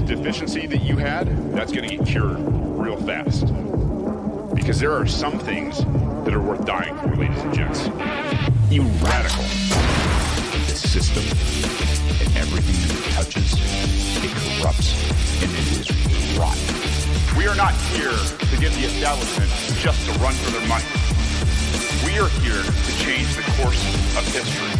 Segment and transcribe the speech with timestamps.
[0.00, 3.46] deficiency that you had, that's going to get cured real fast.
[4.54, 5.84] Because there are some things
[6.24, 7.86] that are worth dying for, ladies and gents.
[8.70, 9.44] You radical.
[10.66, 11.24] The system
[12.20, 13.52] and everything that it touches,
[14.24, 14.94] it corrupts
[15.42, 17.36] and it is rotten.
[17.36, 20.84] We are not here to get the establishment just to run for their money.
[22.06, 23.82] We are here to change the course
[24.16, 24.72] of history.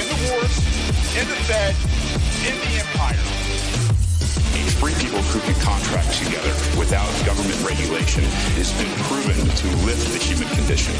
[0.00, 0.58] In the wars,
[1.14, 1.74] in the Fed,
[2.48, 3.83] in the empire.
[4.84, 8.22] Free people who can contract together without government regulation
[8.60, 10.92] has been proven to lift the human condition.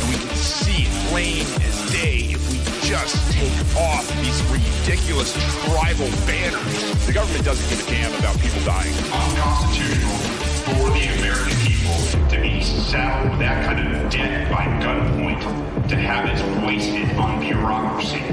[0.00, 2.56] And we can see it plain as day if we
[2.88, 5.36] just take off these ridiculous
[5.68, 6.80] tribal banners.
[7.04, 8.94] The government doesn't give a damn about people dying.
[9.12, 10.16] Unconstitutional
[10.64, 12.00] for the American people
[12.32, 15.44] to be saddled with that kind of debt by gunpoint,
[15.92, 18.24] to have it wasted on bureaucracy.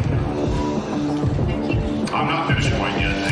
[2.07, 3.26] I'm not finished quite yet,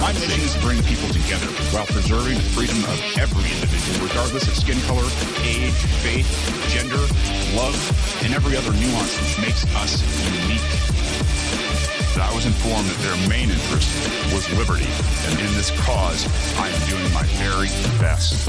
[0.00, 4.48] My mission is to bring people together while preserving the freedom of every individual, regardless
[4.48, 5.04] of skin color,
[5.44, 6.26] age, faith,
[6.72, 7.02] gender,
[7.54, 7.76] love,
[8.24, 10.00] and every other nuance which makes us
[10.40, 10.64] unique.
[12.16, 13.88] I was informed that their main interest
[14.32, 14.88] was liberty,
[15.28, 16.26] and in this cause,
[16.56, 17.68] I am doing my very
[18.00, 18.48] best.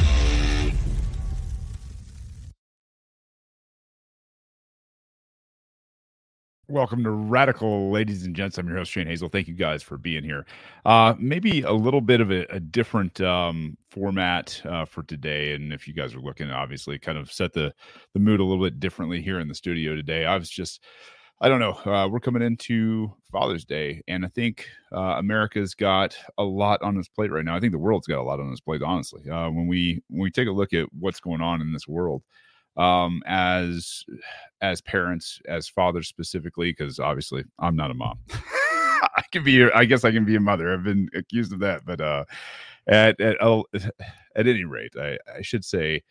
[6.69, 8.57] Welcome to Radical, ladies and gents.
[8.57, 9.27] I'm your host, Shane Hazel.
[9.27, 10.45] Thank you guys for being here.
[10.85, 15.55] Uh, maybe a little bit of a, a different um, format uh, for today.
[15.55, 17.73] And if you guys are looking, obviously, kind of set the,
[18.13, 20.23] the mood a little bit differently here in the studio today.
[20.23, 20.81] I was just,
[21.41, 26.17] I don't know, uh, we're coming into Father's Day, and I think uh, America's got
[26.37, 27.57] a lot on its plate right now.
[27.57, 29.29] I think the world's got a lot on its plate, honestly.
[29.29, 32.23] Uh, when we when we take a look at what's going on in this world,
[32.77, 34.03] um as
[34.61, 38.17] as parents as fathers specifically because obviously i'm not a mom.
[39.15, 40.73] I can be i guess i can be a mother.
[40.73, 42.25] I've been accused of that but uh
[42.87, 43.37] at at,
[44.35, 46.01] at any rate i i should say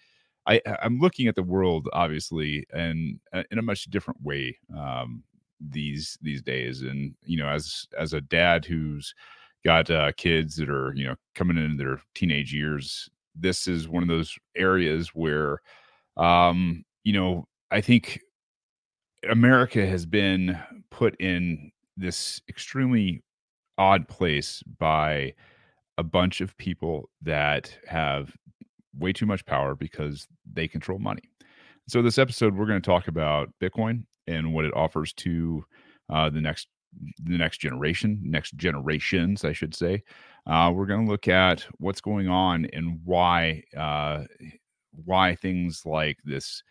[0.47, 5.25] i i'm looking at the world obviously and uh, in a much different way um
[5.71, 6.83] these these days.
[6.83, 9.15] And you know as as a dad who's
[9.65, 14.03] got uh kids that are you know coming into their teenage years this is one
[14.03, 15.61] of those areas where
[16.17, 18.21] um, you know, I think
[19.29, 20.59] America has been
[20.91, 23.23] put in this extremely
[23.79, 25.35] odd place by
[25.99, 28.35] a bunch of people that have
[28.99, 31.23] way too much power because they control money.
[31.89, 35.65] So, this episode, we're going to talk about Bitcoin and what it offers to
[36.11, 36.69] uh, the next
[37.25, 40.03] the next generation, next generations, I should say.
[40.47, 44.25] Uh, we're going to look at what's going on and why uh,
[45.05, 46.63] why things like this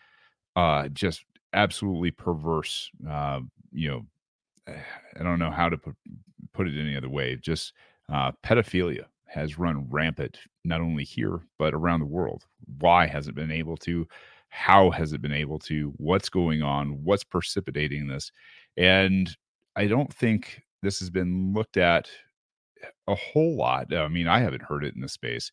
[0.55, 3.39] uh just absolutely perverse uh
[3.71, 4.05] you know
[5.19, 5.95] i don't know how to put
[6.53, 7.73] put it any other way just
[8.11, 12.45] uh pedophilia has run rampant not only here but around the world.
[12.79, 14.05] Why has it been able to?
[14.49, 15.93] How has it been able to?
[15.95, 17.01] What's going on?
[17.03, 18.31] What's precipitating this?
[18.77, 19.35] And
[19.77, 22.09] i don't think this has been looked at
[23.07, 23.93] a whole lot.
[23.93, 25.51] I mean i haven't heard it in the space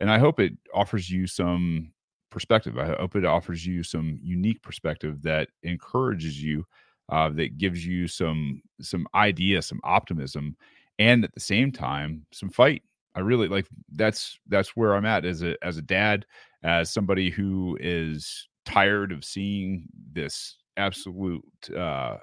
[0.00, 1.91] and i hope it offers you some
[2.32, 2.78] perspective.
[2.78, 6.64] I hope it offers you some unique perspective that encourages you,
[7.10, 10.56] uh, that gives you some some idea, some optimism,
[10.98, 12.82] and at the same time, some fight.
[13.14, 16.26] I really like that's that's where I'm at as a as a dad,
[16.64, 21.44] as somebody who is tired of seeing this absolute
[21.76, 22.16] uh,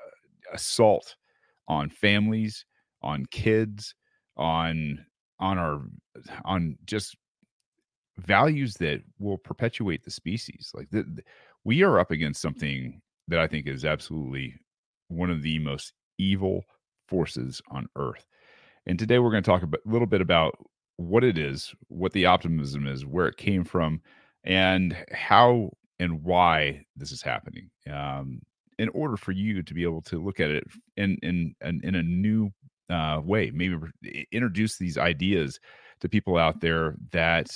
[0.52, 1.16] assault
[1.68, 2.66] on families,
[3.02, 3.94] on kids,
[4.38, 5.06] on
[5.40, 5.82] on our
[6.46, 7.16] on just
[8.25, 10.71] values that will perpetuate the species.
[10.74, 11.24] Like the, the,
[11.63, 14.56] we are up against something that I think is absolutely
[15.07, 16.63] one of the most evil
[17.07, 18.25] forces on earth.
[18.86, 20.56] And today we're going to talk a little bit about
[20.98, 24.01] what it is, what the optimism is, where it came from,
[24.44, 27.69] and how and why this is happening.
[27.92, 28.42] Um,
[28.77, 30.63] in order for you to be able to look at it
[30.98, 32.51] in in in, in a new
[32.89, 33.77] uh, way, maybe
[34.31, 35.60] introduce these ideas
[36.01, 37.50] to people out there that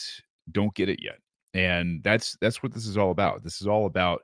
[0.52, 1.20] don't get it yet.
[1.54, 3.44] And that's that's what this is all about.
[3.44, 4.22] This is all about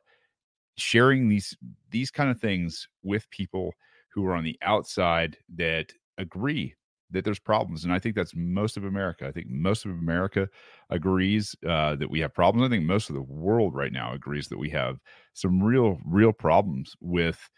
[0.78, 1.56] sharing these
[1.92, 3.74] these kind of things with people
[4.14, 6.76] who are on the outside that agree
[7.12, 9.28] that there's problems and i think that's most of america.
[9.28, 10.48] I think most of america
[10.90, 12.66] agrees uh, that we have problems.
[12.66, 15.00] I think most of the world right now agrees that we have
[15.34, 17.50] some real real problems with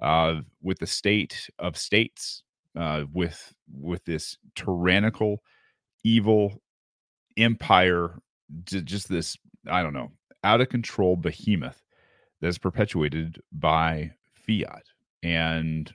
[0.00, 2.42] uh, with the state of states
[2.76, 5.42] uh, with with this tyrannical
[6.04, 6.60] evil
[7.36, 8.18] empire,
[8.64, 9.36] just this,
[9.68, 10.12] I don't know,
[10.44, 11.82] out of control behemoth
[12.40, 14.84] that's perpetuated by fiat.
[15.22, 15.92] And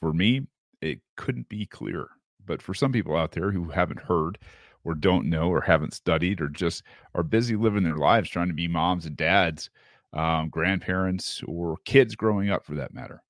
[0.00, 0.46] for me,
[0.80, 2.10] it couldn't be clearer.
[2.44, 4.38] But for some people out there who haven't heard
[4.82, 6.82] or don't know or haven't studied or just
[7.14, 9.70] are busy living their lives trying to be moms and dads,
[10.12, 13.22] um, grandparents, or kids growing up for that matter,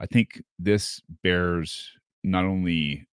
[0.00, 1.92] I think this bears
[2.24, 3.06] not only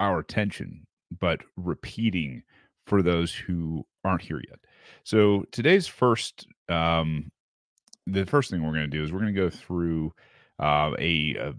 [0.00, 0.86] our attention,
[1.20, 2.42] but repeating
[2.88, 4.58] for those who aren't here yet.
[5.04, 7.30] So today's first, um,
[8.06, 10.12] the first thing we're going to do is we're going to go through
[10.58, 11.54] uh, a, a,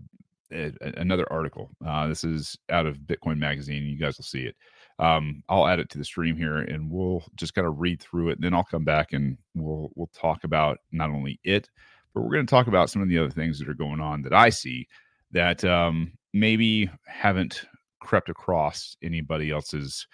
[0.52, 1.70] a, another article.
[1.86, 3.84] Uh, this is out of Bitcoin Magazine.
[3.84, 4.56] You guys will see it.
[4.98, 8.30] Um, I'll add it to the stream here, and we'll just kind of read through
[8.30, 8.38] it.
[8.38, 11.70] And then I'll come back and we'll we'll talk about not only it,
[12.14, 14.24] but we're going to talk about some of the other things that are going on
[14.24, 14.88] that I see
[15.32, 17.66] that um, maybe haven't
[18.02, 20.08] crept across anybody else's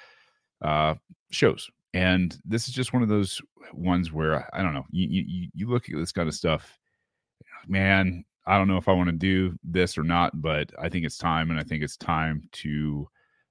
[0.63, 0.95] uh,
[1.31, 1.69] shows.
[1.93, 3.41] And this is just one of those
[3.73, 4.85] ones where I don't know.
[4.91, 6.77] You you you look at this kind of stuff,
[7.67, 8.25] man.
[8.47, 11.17] I don't know if I want to do this or not, but I think it's
[11.17, 13.07] time, and I think it's time to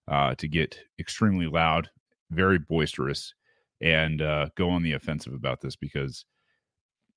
[0.09, 1.89] uh, to get extremely loud,
[2.31, 3.35] very boisterous,
[3.81, 6.25] and uh, go on the offensive about this because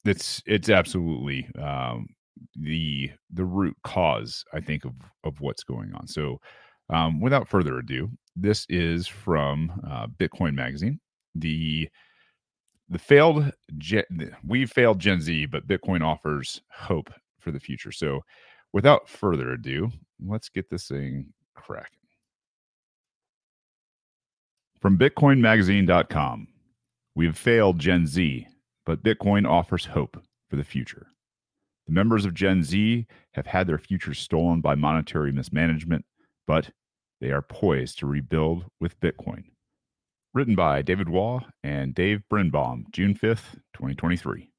[0.06, 2.08] it's it's absolutely um,
[2.56, 4.94] the the root cause I think of
[5.24, 6.08] of what's going on.
[6.08, 6.40] So,
[6.90, 11.00] um, without further ado, this is from uh, Bitcoin Magazine.
[11.36, 11.90] The
[12.90, 17.92] the failed gen, we failed Gen Z, but Bitcoin offers hope for the future.
[17.92, 18.22] So,
[18.72, 19.92] without further ado,
[20.26, 22.00] let's get this thing cracking.
[24.80, 26.48] From BitcoinMagazine.com,
[27.16, 28.48] we have failed Gen Z,
[28.86, 31.08] but Bitcoin offers hope for the future.
[31.88, 36.06] The members of Gen Z have had their futures stolen by monetary mismanagement,
[36.48, 36.72] but
[37.20, 39.44] they are poised to rebuild with Bitcoin.
[40.34, 44.50] Written by David Waugh and Dave Birnbaum, June 5th, 2023.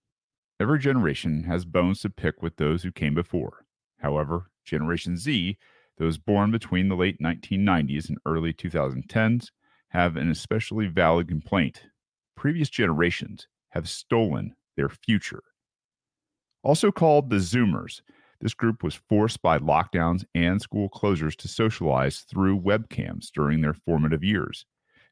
[0.60, 3.64] Every generation has bones to pick with those who came before.
[3.98, 5.56] However, Generation Z,
[5.98, 9.50] those born between the late 1990s and early 2010s,
[9.90, 11.82] have an especially valid complaint.
[12.36, 15.42] Previous generations have stolen their future.
[16.62, 18.02] Also called the Zoomers,
[18.40, 23.74] this group was forced by lockdowns and school closures to socialize through webcams during their
[23.74, 24.64] formative years.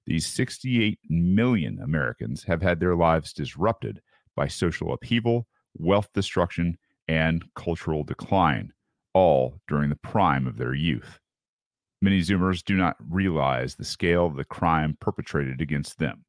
[0.07, 4.01] These 68 million Americans have had their lives disrupted
[4.37, 6.79] by social upheaval, wealth destruction,
[7.09, 8.73] and cultural decline,
[9.13, 11.19] all during the prime of their youth.
[12.01, 16.25] Many Zoomers do not realize the scale of the crime perpetrated against them.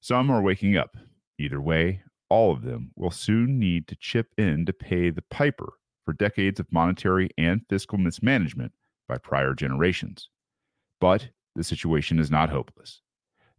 [0.00, 0.96] Some are waking up.
[1.38, 5.72] Either way, all of them will soon need to chip in to pay the piper
[6.06, 8.72] for decades of monetary and fiscal mismanagement
[9.08, 10.30] by prior generations.
[11.00, 13.02] But the situation is not hopeless.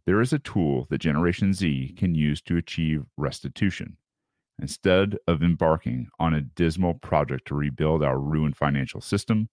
[0.06, 3.98] There is a tool that Generation Z can use to achieve restitution.
[4.60, 9.48] Instead of embarking on a dismal project to rebuild our ruined financial system,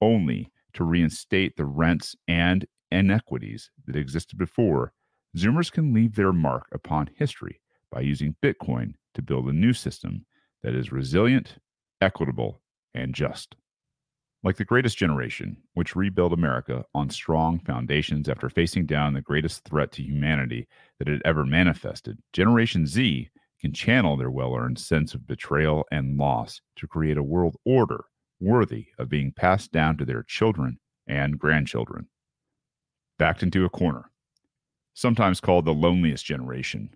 [0.00, 4.92] only to reinstate the rents and inequities that existed before,
[5.36, 10.24] Zoomers can leave their mark upon history by using Bitcoin to build a new system
[10.62, 11.56] that is resilient,
[12.06, 12.62] equitable,
[12.94, 13.56] and just.
[14.44, 19.64] Like the greatest generation, which rebuilt America on strong foundations after facing down the greatest
[19.64, 20.68] threat to humanity
[21.00, 23.28] that had ever manifested, Generation Z
[23.60, 28.04] can channel their well earned sense of betrayal and loss to create a world order
[28.38, 32.06] worthy of being passed down to their children and grandchildren.
[33.18, 34.12] Backed into a corner.
[34.94, 36.90] Sometimes called the loneliest generation,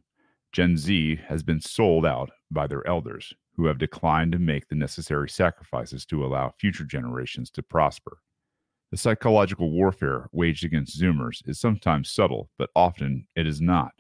[0.53, 4.75] Gen Z has been sold out by their elders, who have declined to make the
[4.75, 8.17] necessary sacrifices to allow future generations to prosper.
[8.91, 13.93] The psychological warfare waged against Zoomers is sometimes subtle, but often it is not.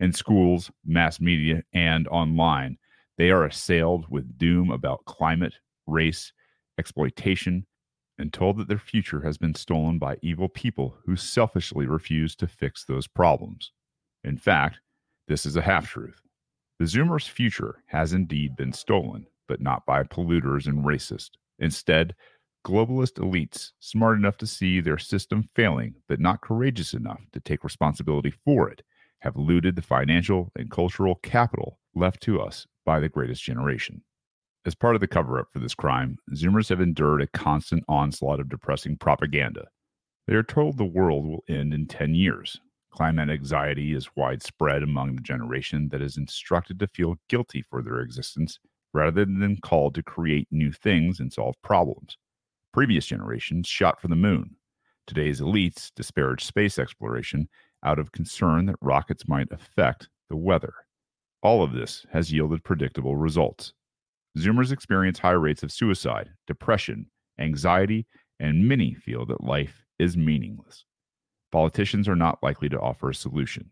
[0.00, 2.76] In schools, mass media, and online,
[3.16, 5.54] they are assailed with doom about climate,
[5.86, 6.34] race,
[6.76, 7.64] exploitation,
[8.18, 12.46] and told that their future has been stolen by evil people who selfishly refuse to
[12.46, 13.72] fix those problems.
[14.24, 14.80] In fact,
[15.26, 16.20] this is a half truth.
[16.80, 21.32] The Zoomers' future has indeed been stolen, but not by polluters and racists.
[21.58, 22.14] Instead,
[22.66, 27.64] globalist elites, smart enough to see their system failing, but not courageous enough to take
[27.64, 28.80] responsibility for it,
[29.18, 34.02] have looted the financial and cultural capital left to us by the greatest generation.
[34.64, 38.40] As part of the cover up for this crime, Zoomers have endured a constant onslaught
[38.40, 39.68] of depressing propaganda.
[40.26, 42.58] They are told the world will end in 10 years.
[42.90, 48.00] Climate anxiety is widespread among the generation that is instructed to feel guilty for their
[48.00, 48.58] existence
[48.92, 52.16] rather than called to create new things and solve problems.
[52.72, 54.56] Previous generations shot for the moon.
[55.06, 57.48] Today's elites disparage space exploration
[57.84, 60.74] out of concern that rockets might affect the weather.
[61.42, 63.72] All of this has yielded predictable results.
[64.38, 67.06] Zoomers experience high rates of suicide, depression,
[67.38, 68.06] anxiety,
[68.38, 70.84] and many feel that life is meaningless.
[71.52, 73.70] Politicians are not likely to offer a solution.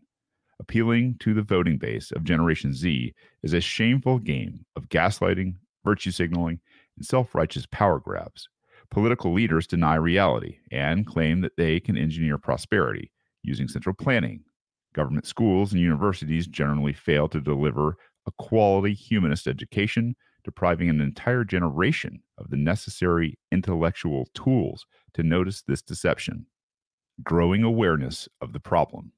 [0.59, 5.55] Appealing to the voting base of Generation Z is a shameful game of gaslighting,
[5.85, 6.59] virtue signaling,
[6.97, 8.49] and self righteous power grabs.
[8.91, 13.11] Political leaders deny reality and claim that they can engineer prosperity
[13.43, 14.43] using central planning.
[14.93, 17.95] Government schools and universities generally fail to deliver
[18.25, 25.61] a quality humanist education, depriving an entire generation of the necessary intellectual tools to notice
[25.61, 26.47] this deception.
[27.23, 29.11] Growing awareness of the problem.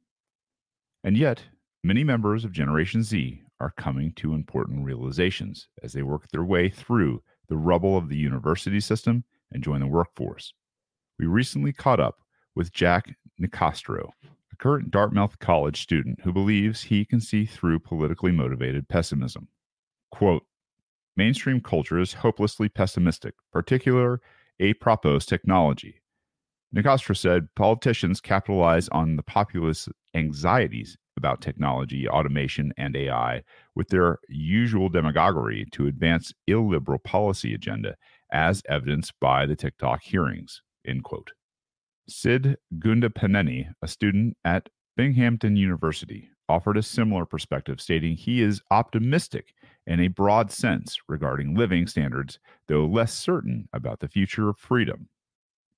[1.04, 1.44] And yet,
[1.84, 6.70] many members of Generation Z are coming to important realizations as they work their way
[6.70, 10.54] through the rubble of the university system and join the workforce.
[11.20, 12.20] We recently caught up
[12.56, 14.10] with Jack Nicastro,
[14.52, 19.48] a current Dartmouth College student who believes he can see through politically motivated pessimism.
[20.12, 20.44] Quote,
[21.16, 24.22] Mainstream culture is hopelessly pessimistic, particular
[24.60, 26.01] a propos technology.
[26.76, 33.44] Nicastro said politicians capitalize on the populace anxieties about technology, automation, and AI
[33.76, 37.96] with their usual demagoguery to advance illiberal policy agenda,
[38.32, 40.62] as evidenced by the TikTok hearings.
[40.88, 41.32] End quote.
[42.08, 49.54] Sid Gundapaneni, a student at Binghamton University, offered a similar perspective, stating he is optimistic
[49.88, 55.10] in a broad sense regarding living standards, though less certain about the future of freedom.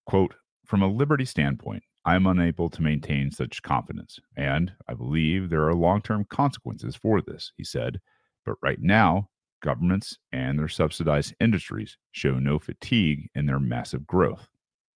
[0.05, 0.35] Quote,
[0.65, 5.67] from a liberty standpoint, I am unable to maintain such confidence, and I believe there
[5.67, 7.99] are long term consequences for this, he said.
[8.45, 9.29] But right now,
[9.61, 14.47] governments and their subsidized industries show no fatigue in their massive growth.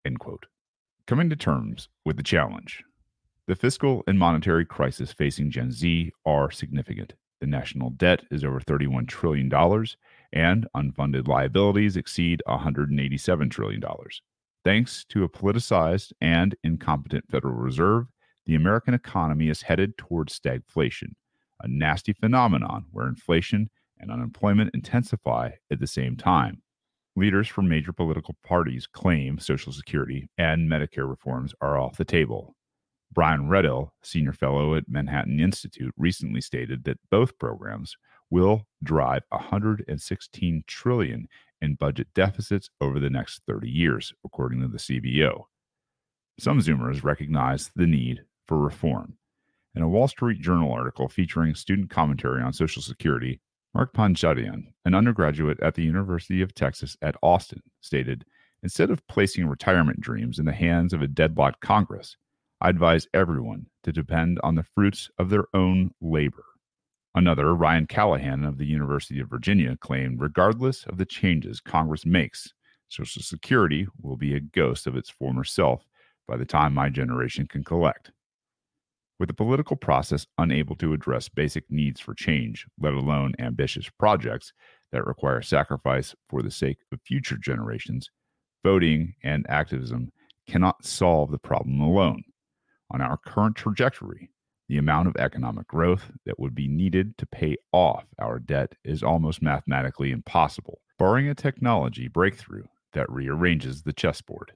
[0.05, 0.45] End quote.
[1.05, 2.83] Coming to terms with the challenge.
[3.47, 7.13] The fiscal and monetary crisis facing Gen Z are significant.
[7.39, 9.49] The national debt is over $31 trillion,
[10.33, 13.81] and unfunded liabilities exceed $187 trillion.
[14.67, 18.07] Thanks to a politicized and incompetent Federal Reserve,
[18.45, 21.13] the American economy is headed towards stagflation,
[21.61, 26.61] a nasty phenomenon where inflation and unemployment intensify at the same time.
[27.15, 32.53] Leaders from major political parties claim Social Security and Medicare reforms are off the table.
[33.13, 37.95] Brian Riedl, senior fellow at Manhattan Institute, recently stated that both programs
[38.29, 41.29] will drive 116 trillion
[41.61, 45.45] in budget deficits over the next 30 years, according to the CBO.
[46.39, 49.17] Some Zoomers recognize the need for reform.
[49.75, 53.41] In a Wall Street Journal article featuring student commentary on Social Security,
[53.73, 58.25] Mark Panchadian, an undergraduate at the University of Texas at Austin, stated
[58.63, 62.17] Instead of placing retirement dreams in the hands of a deadlocked Congress,
[62.59, 66.43] I advise everyone to depend on the fruits of their own labor.
[67.17, 72.53] Another, Ryan Callahan of the University of Virginia, claimed regardless of the changes Congress makes,
[72.89, 75.83] Social Security will be a ghost of its former self
[76.27, 78.11] by the time my generation can collect.
[79.17, 84.53] With the political process unable to address basic needs for change, let alone ambitious projects
[84.91, 88.11] that require sacrifice for the sake of future generations,
[88.63, 90.11] voting and activism
[90.47, 92.21] cannot solve the problem alone.
[92.91, 94.29] On our current trajectory,
[94.69, 99.03] the amount of economic growth that would be needed to pay off our debt is
[99.03, 104.53] almost mathematically impossible, barring a technology breakthrough that rearranges the chessboard.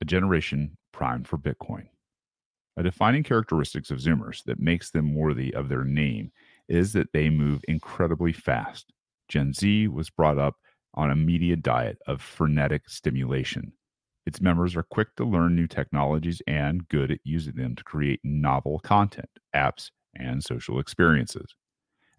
[0.00, 1.86] A generation primed for Bitcoin.
[2.76, 6.32] A defining characteristics of Zoomers that makes them worthy of their name
[6.68, 8.92] is that they move incredibly fast.
[9.28, 10.56] Gen Z was brought up
[10.94, 13.72] on a media diet of frenetic stimulation.
[14.26, 18.20] Its members are quick to learn new technologies and good at using them to create
[18.24, 21.54] novel content, apps, and social experiences.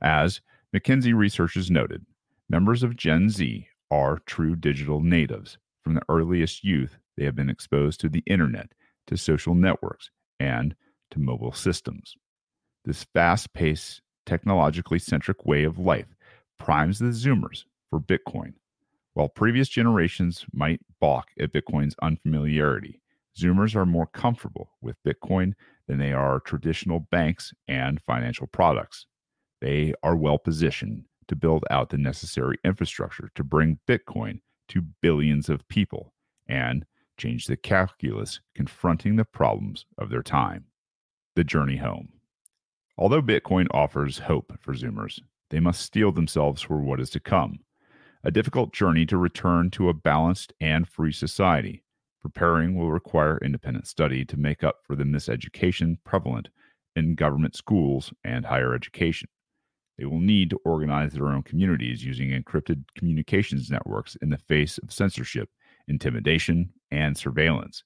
[0.02, 0.42] As
[0.76, 2.06] McKinsey researchers noted,
[2.50, 5.58] members of Gen Z are true digital natives.
[5.84, 8.72] From the earliest youth, they have been exposed to the internet,
[9.08, 10.10] to social networks,
[10.40, 10.76] and
[11.12, 12.16] to mobile systems.
[12.86, 16.16] This fast paced, technologically centric way of life
[16.60, 18.54] primes the Zoomers for Bitcoin.
[19.18, 23.02] While previous generations might balk at Bitcoin's unfamiliarity,
[23.36, 25.54] Zoomers are more comfortable with Bitcoin
[25.88, 29.08] than they are traditional banks and financial products.
[29.60, 35.50] They are well positioned to build out the necessary infrastructure to bring Bitcoin to billions
[35.50, 36.14] of people
[36.48, 36.86] and
[37.18, 40.66] change the calculus confronting the problems of their time.
[41.36, 42.10] The journey home.
[43.00, 45.20] Although Bitcoin offers hope for Zoomers,
[45.50, 47.62] they must steel themselves for what is to come
[48.24, 51.84] a difficult journey to return to a balanced and free society.
[52.22, 56.50] Preparing will require independent study to make up for the miseducation prevalent
[56.96, 59.30] in government schools and higher education.
[59.98, 64.78] They will need to organize their own communities using encrypted communications networks in the face
[64.78, 65.50] of censorship
[65.88, 67.84] intimidation, and surveillance.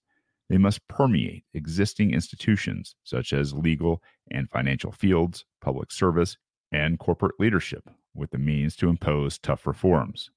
[0.50, 6.38] They must permeate existing institutions such as legal and financial fields, public service,
[6.72, 10.30] and corporate leadership with the means to impose tough reforms.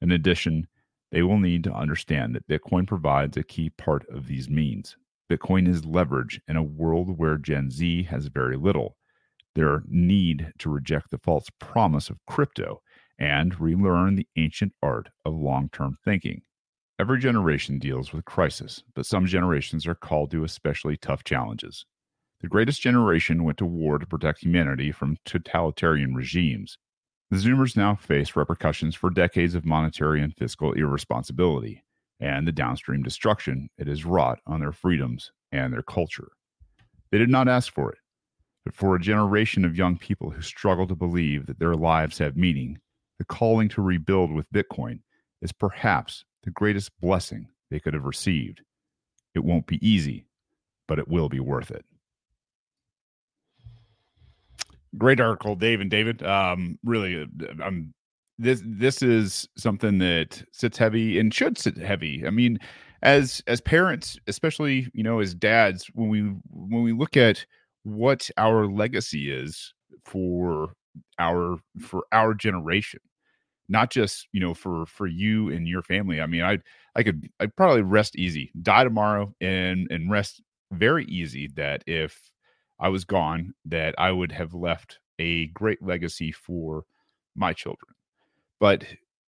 [0.00, 0.68] In addition,
[1.10, 4.96] they will need to understand that Bitcoin provides a key part of these means.
[5.30, 8.96] Bitcoin is leverage in a world where Gen Z has very little.
[9.54, 12.82] Their need to reject the false promise of crypto
[13.18, 16.42] and relearn the ancient art of long term thinking.
[16.98, 21.86] Every generation deals with crisis, but some generations are called to especially tough challenges.
[22.40, 26.78] The greatest generation went to war to protect humanity from totalitarian regimes.
[27.30, 31.84] The Zoomers now face repercussions for decades of monetary and fiscal irresponsibility
[32.20, 36.28] and the downstream destruction it has wrought on their freedoms and their culture.
[37.10, 37.98] They did not ask for it,
[38.64, 42.36] but for a generation of young people who struggle to believe that their lives have
[42.36, 42.78] meaning,
[43.18, 45.00] the calling to rebuild with Bitcoin
[45.42, 48.62] is perhaps the greatest blessing they could have received.
[49.34, 50.26] It won't be easy,
[50.86, 51.84] but it will be worth it.
[54.98, 56.22] Great article, Dave and David.
[56.22, 57.26] Um, really, uh,
[57.62, 57.92] I'm
[58.38, 62.26] this this is something that sits heavy and should sit heavy.
[62.26, 62.58] I mean,
[63.02, 66.20] as as parents, especially you know as dads, when we
[66.50, 67.44] when we look at
[67.84, 69.72] what our legacy is
[70.04, 70.72] for
[71.18, 73.00] our for our generation,
[73.68, 76.58] not just you know for for you and your family i mean i
[76.96, 80.42] i could i'd probably rest easy die tomorrow and and rest
[80.72, 82.30] very easy that if
[82.80, 86.84] i was gone that i would have left a great legacy for
[87.36, 87.94] my children.
[88.60, 88.84] But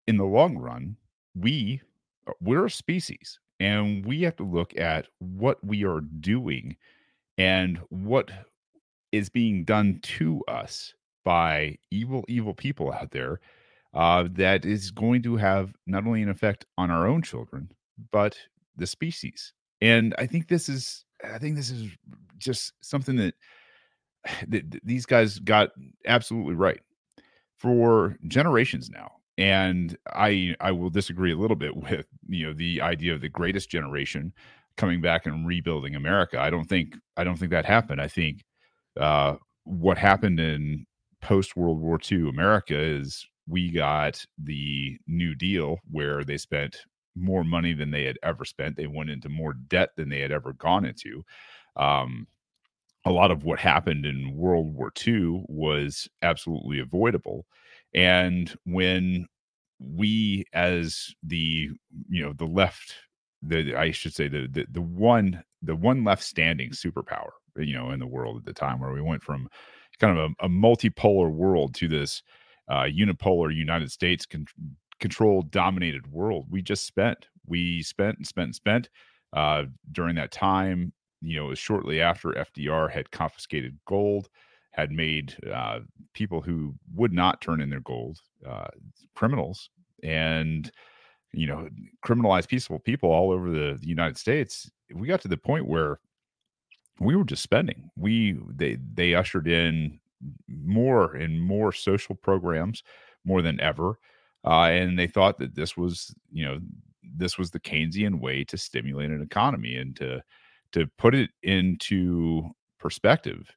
[0.07, 0.97] in the long run
[1.35, 1.81] we
[2.27, 6.77] uh, we're a species and we have to look at what we are doing
[7.39, 8.31] and what
[9.13, 13.41] is being done to us by evil evil people out there
[13.95, 17.71] uh, that is going to have not only an effect on our own children
[18.11, 18.37] but
[18.77, 19.53] the species.
[19.81, 21.91] And i think this is i think this is
[22.45, 23.35] just something that,
[24.49, 25.71] that these guys got
[26.07, 26.81] absolutely right
[27.57, 32.81] for generations now and i i will disagree a little bit with you know the
[32.81, 34.33] idea of the greatest generation
[34.77, 38.45] coming back and rebuilding america i don't think i don't think that happened i think
[39.01, 40.85] uh what happened in
[41.21, 46.79] post world war ii america is we got the New Deal where they spent
[47.15, 48.77] more money than they had ever spent.
[48.77, 51.25] They went into more debt than they had ever gone into.
[51.77, 52.27] Um,
[53.05, 57.47] a lot of what happened in World War II was absolutely avoidable.
[57.95, 59.27] And when
[59.79, 61.71] we, as the
[62.09, 62.95] you know the left,
[63.43, 67.91] the I should say the the, the one the one left standing superpower, you know,
[67.91, 69.49] in the world at the time, where we went from
[69.99, 72.23] kind of a, a multipolar world to this
[72.69, 74.47] uh, unipolar United States con-
[75.51, 76.47] dominated world.
[76.51, 78.89] We just spent, we spent and spent and spent
[79.33, 80.93] uh, during that time.
[81.25, 84.29] You know, shortly after FDR had confiscated gold,
[84.73, 85.81] had made uh,
[86.13, 88.69] people who would not turn in their gold uh,
[89.15, 89.71] criminals,
[90.03, 90.71] and
[91.33, 91.69] you know,
[92.05, 94.71] criminalized peaceful people all over the, the United States.
[94.93, 95.99] We got to the point where
[97.01, 97.91] we were just spending.
[97.97, 99.99] We they they ushered in
[100.49, 102.83] more and more social programs
[103.25, 103.99] more than ever.
[104.45, 106.61] Uh, and they thought that this was, you know,
[107.17, 110.23] this was the Keynesian way to stimulate an economy and to
[110.75, 113.49] to put it into perspective.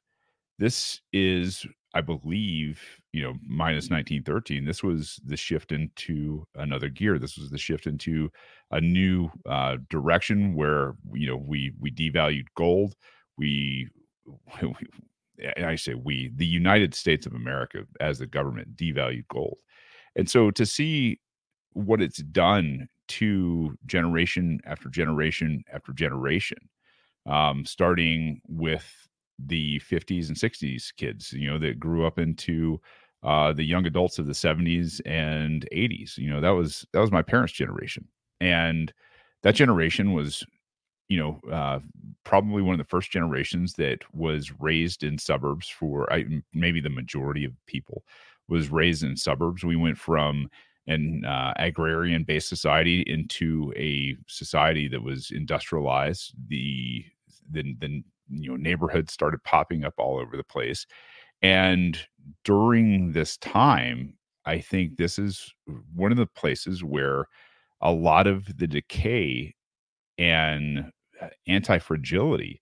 [0.60, 2.80] This is, I believe,
[3.12, 4.64] you know, minus 1913.
[4.64, 7.18] This was the shift into another gear.
[7.18, 8.30] This was the shift into
[8.70, 12.94] a new uh, direction where you know we we devalued gold.
[13.36, 13.88] We,
[14.62, 14.74] we
[15.56, 19.58] and I say we, the United States of America as the government devalued gold.
[20.14, 21.20] And so to see
[21.72, 26.58] what it's done to generation after generation after generation,
[27.28, 32.80] um, starting with the 50s and 60s kids, you know, that grew up into
[33.22, 36.18] uh, the young adults of the 70s and 80s.
[36.18, 38.08] You know, that was that was my parents' generation,
[38.40, 38.92] and
[39.42, 40.44] that generation was
[41.08, 41.78] you know, uh,
[42.24, 46.90] probably one of the first generations that was raised in suburbs for I, maybe the
[46.90, 48.04] majority of people
[48.48, 49.64] was raised in suburbs.
[49.64, 50.50] We went from
[50.86, 56.32] an uh, agrarian based society into a society that was industrialized.
[56.48, 57.04] The
[57.50, 60.86] then then you know neighborhoods started popping up all over the place,
[61.42, 61.98] and
[62.44, 65.52] during this time, I think this is
[65.94, 67.26] one of the places where
[67.80, 69.54] a lot of the decay
[70.18, 72.60] and uh, anti fragility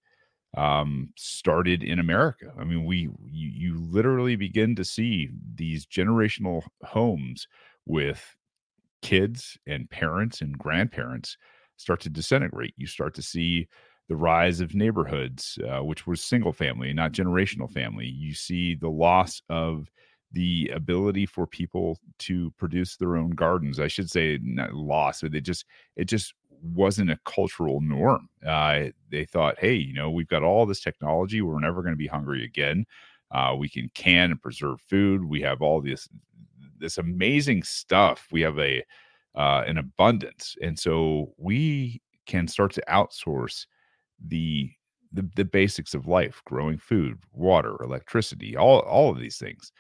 [0.57, 2.53] um, started in America.
[2.59, 7.47] I mean, we you, you literally begin to see these generational homes
[7.87, 8.35] with
[9.03, 11.37] kids and parents and grandparents
[11.77, 12.75] start to disintegrate.
[12.77, 13.69] You start to see
[14.09, 18.07] the rise of neighborhoods, uh, which was single family, not generational family.
[18.07, 19.91] You see the loss of
[20.33, 23.81] the ability for people to produce their own gardens.
[23.81, 25.65] I should say not loss, but it just
[25.97, 28.29] it just wasn't a cultural norm.
[28.45, 31.99] Uh, they thought, hey, you know, we've got all this technology, we're never going to
[31.99, 32.85] be hungry again.
[33.31, 35.25] Uh, we can can and preserve food.
[35.25, 36.09] We have all this
[36.79, 38.29] this amazing stuff.
[38.31, 38.85] We have a
[39.35, 43.67] uh, an abundance, and so we can start to outsource
[44.25, 44.71] the,
[45.13, 49.73] the the basics of life: growing food, water, electricity, all all of these things.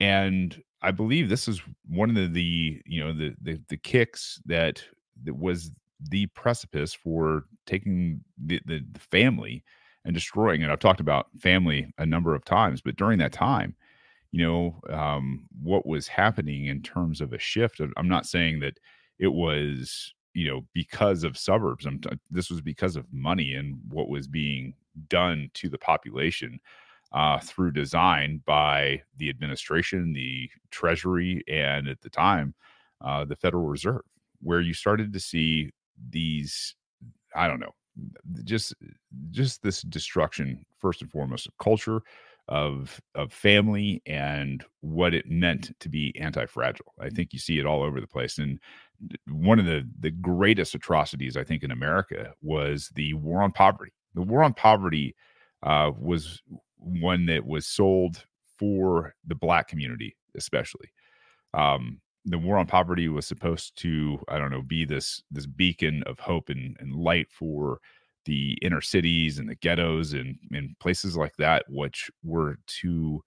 [0.00, 4.40] And I believe this is one of the, the you know the, the the kicks
[4.46, 4.82] that
[5.24, 5.70] that was
[6.08, 9.62] the precipice for taking the, the, the family
[10.04, 10.70] and destroying it.
[10.70, 13.76] I've talked about family a number of times, but during that time,
[14.32, 17.80] you know, um, what was happening in terms of a shift.
[17.96, 18.78] I'm not saying that
[19.18, 21.86] it was, you know, because of suburbs.
[21.86, 24.74] I'm, this was because of money and what was being
[25.08, 26.60] done to the population
[27.12, 32.54] uh, through design by the administration, the Treasury, and at the time,
[33.00, 34.02] uh, the Federal Reserve,
[34.40, 35.70] where you started to see
[36.10, 36.74] these,
[37.34, 37.74] I don't know,
[38.44, 38.74] just
[39.30, 42.02] just this destruction first and foremost of culture
[42.48, 47.66] of of family and what it meant to be anti-fragile i think you see it
[47.66, 48.58] all over the place and
[49.28, 53.92] one of the the greatest atrocities i think in america was the war on poverty.
[54.14, 55.14] The war on poverty
[55.62, 56.42] uh, was
[56.76, 58.24] one that was sold
[58.58, 60.92] for the black community especially.
[61.54, 66.02] Um, the war on poverty was supposed to i don't know be this this beacon
[66.06, 67.80] of hope and, and light for
[68.26, 73.22] the inner cities and the ghettos and, and places like that which were to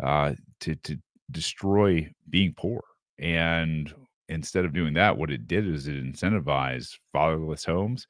[0.00, 0.96] uh to to
[1.30, 2.82] destroy being poor.
[3.18, 3.92] And
[4.28, 8.06] instead of doing that what it did is it incentivized fatherless homes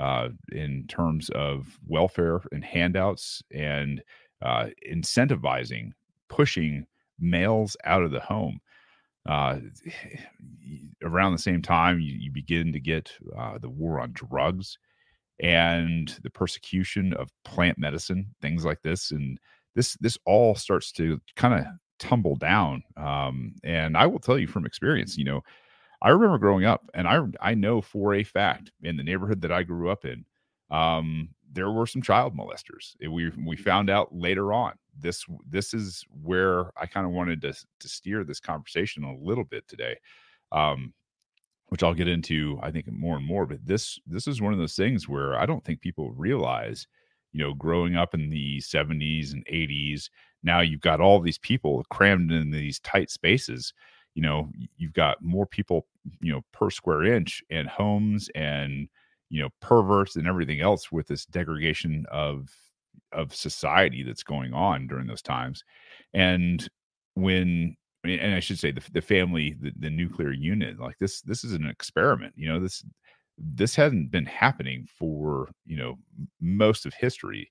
[0.00, 4.02] uh in terms of welfare and handouts and
[4.42, 5.92] uh incentivizing
[6.28, 6.86] pushing
[7.20, 8.60] males out of the home.
[9.28, 9.58] Uh,
[11.02, 14.78] around the same time, you, you begin to get uh, the war on drugs
[15.42, 19.38] and the persecution of plant medicine, things like this, and
[19.74, 21.66] this this all starts to kind of
[22.00, 22.82] tumble down.
[22.98, 25.42] Um, and I will tell you from experience, you know,
[26.02, 29.52] I remember growing up, and I I know for a fact in the neighborhood that
[29.52, 30.24] I grew up in,
[30.70, 32.96] um, there were some child molesters.
[33.08, 37.52] We we found out later on this this is where I kind of wanted to
[37.80, 39.96] to steer this conversation a little bit today,
[40.52, 40.94] um,
[41.68, 43.46] which I'll get into I think more and more.
[43.46, 46.86] But this this is one of those things where I don't think people realize,
[47.32, 50.10] you know, growing up in the 70s and 80s,
[50.42, 53.72] now you've got all these people crammed in these tight spaces.
[54.14, 55.86] You know, you've got more people,
[56.20, 58.88] you know, per square inch and homes and
[59.30, 62.48] you know perverts and everything else with this degradation of
[63.12, 65.64] of society that's going on during those times
[66.12, 66.68] and
[67.14, 71.44] when and i should say the, the family the, the nuclear unit like this this
[71.44, 72.84] is an experiment you know this
[73.38, 75.96] this hasn't been happening for you know
[76.40, 77.48] most of history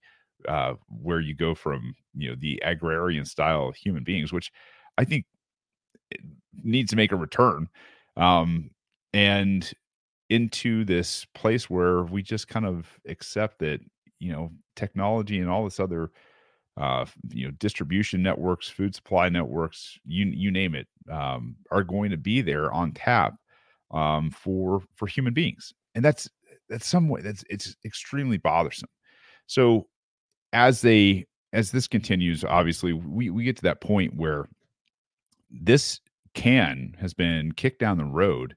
[0.47, 4.51] uh where you go from you know the agrarian style of human beings which
[4.97, 5.25] i think
[6.63, 7.67] needs to make a return
[8.17, 8.69] um
[9.13, 9.73] and
[10.29, 13.81] into this place where we just kind of accept that
[14.19, 16.11] you know technology and all this other
[16.77, 22.11] uh, you know distribution networks food supply networks you you name it um, are going
[22.11, 23.35] to be there on tap
[23.91, 25.73] um, for for human beings.
[25.95, 26.29] And that's
[26.69, 28.89] that's some way that's it's extremely bothersome.
[29.47, 29.88] So
[30.53, 34.47] as they as this continues obviously we we get to that point where
[35.49, 35.99] this
[36.33, 38.55] can has been kicked down the road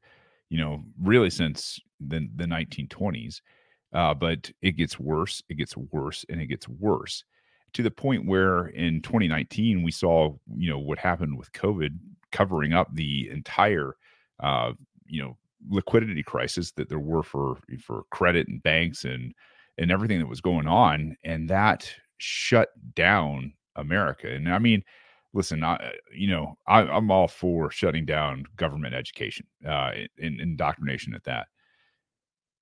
[0.53, 3.41] you know, really since the, the 1920s.
[3.95, 7.25] Uh, but it gets worse, it gets worse, and it gets worse
[7.73, 11.99] to the point where in 2019 we saw, you know, what happened with COVID
[12.33, 13.97] covering up the entire,
[14.41, 14.73] uh,
[15.07, 15.39] you know,
[15.71, 19.33] liquidity crisis that there were for for credit and banks and
[19.79, 24.29] and everything that was going on, and that shut down America.
[24.31, 24.83] And I mean,
[25.33, 31.15] listen, I, you know, I, am all for shutting down government education, uh, and indoctrination
[31.15, 31.49] at that.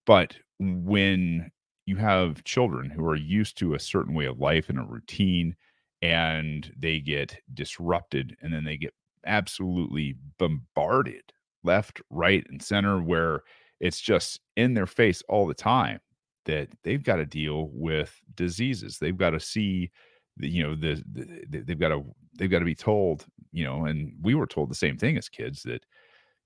[0.06, 1.50] But when
[1.86, 5.56] you have children who are used to a certain way of life and a routine,
[6.02, 8.94] and they get disrupted, and then they get
[9.26, 13.42] absolutely bombarded left, right, and center, where
[13.80, 16.00] it's just in their face all the time
[16.46, 18.98] that they've got to deal with diseases.
[18.98, 19.90] They've got to see
[20.36, 22.04] the, you know the, the, they've got to
[22.38, 25.28] they've got to be told you know and we were told the same thing as
[25.28, 25.84] kids that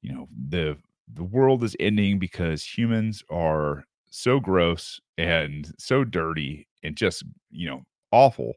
[0.03, 0.77] you know the
[1.13, 7.69] the world is ending because humans are so gross and so dirty and just you
[7.69, 8.53] know awful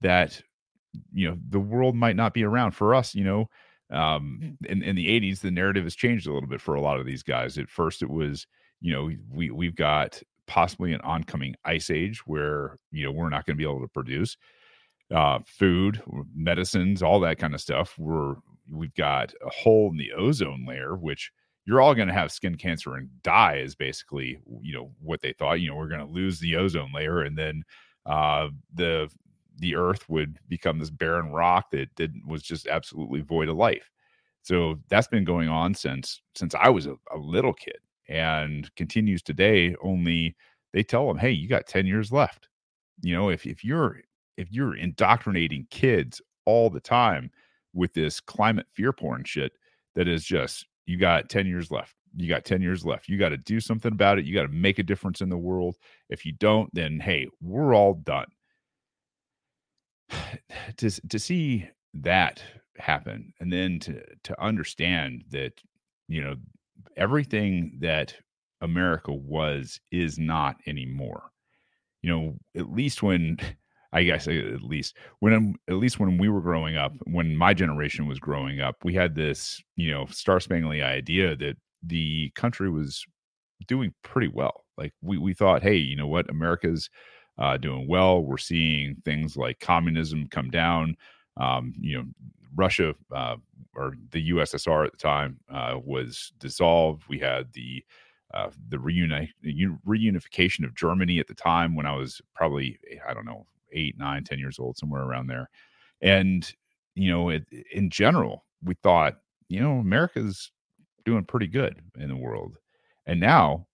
[0.00, 0.40] that
[1.12, 3.48] you know the world might not be around for us you know
[3.90, 4.66] um mm.
[4.66, 7.06] in, in the 80s the narrative has changed a little bit for a lot of
[7.06, 8.46] these guys at first it was
[8.80, 13.46] you know we we've got possibly an oncoming ice age where you know we're not
[13.46, 14.36] going to be able to produce
[15.14, 16.02] uh food
[16.34, 17.94] medicines all that kind of stuff.
[17.98, 18.36] We're
[18.72, 21.30] we've got a hole in the ozone layer which
[21.64, 25.32] you're all going to have skin cancer and die is basically you know what they
[25.34, 25.60] thought.
[25.60, 27.62] You know we're going to lose the ozone layer and then
[28.06, 29.08] uh the
[29.58, 33.90] the earth would become this barren rock that didn't was just absolutely void of life.
[34.42, 39.22] So that's been going on since since i was a, a little kid and continues
[39.22, 40.36] today only
[40.72, 42.48] they tell them hey you got 10 years left.
[43.02, 44.00] You know if, if you're
[44.36, 47.30] if you're indoctrinating kids all the time
[47.74, 49.52] with this climate fear porn shit
[49.94, 51.94] that is just you got 10 years left.
[52.16, 53.08] You got 10 years left.
[53.08, 54.24] You got to do something about it.
[54.24, 55.76] You got to make a difference in the world.
[56.08, 58.26] If you don't then hey we're all done.
[60.78, 62.42] To to see that
[62.76, 65.52] happen and then to to understand that
[66.08, 66.36] you know
[66.96, 68.14] everything that
[68.60, 71.30] America was is not anymore.
[72.02, 73.38] You know, at least when
[73.92, 77.54] I guess at least when I'm, at least when we were growing up, when my
[77.54, 82.70] generation was growing up, we had this, you know, star spangly idea that the country
[82.70, 83.02] was
[83.66, 84.64] doing pretty well.
[84.76, 86.90] Like we we thought, hey, you know what, America's
[87.38, 88.20] uh, doing well.
[88.22, 90.96] We're seeing things like communism come down.
[91.38, 92.04] Um, you know,
[92.54, 93.36] Russia uh,
[93.74, 97.04] or the USSR at the time uh, was dissolved.
[97.08, 97.84] We had the
[98.34, 99.30] uh, the reuni-
[99.86, 104.24] reunification of Germany at the time when I was probably I don't know eight, nine,
[104.24, 105.48] ten years old, somewhere around there.
[106.02, 106.50] And
[106.94, 110.50] you know, it, in general, we thought you know America's
[111.04, 112.58] doing pretty good in the world,
[113.06, 113.66] and now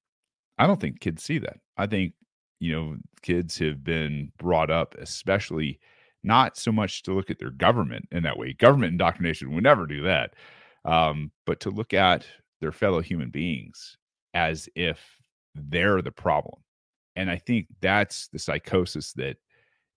[0.58, 1.58] I don't think kids see that.
[1.76, 2.14] I think
[2.60, 5.80] you know kids have been brought up, especially
[6.24, 8.52] not so much to look at their government in that way.
[8.54, 10.34] Government indoctrination would never do that,
[10.84, 12.26] um, but to look at
[12.60, 13.96] their fellow human beings
[14.32, 15.00] as if
[15.54, 16.60] they're the problem.
[17.16, 19.36] And I think that's the psychosis that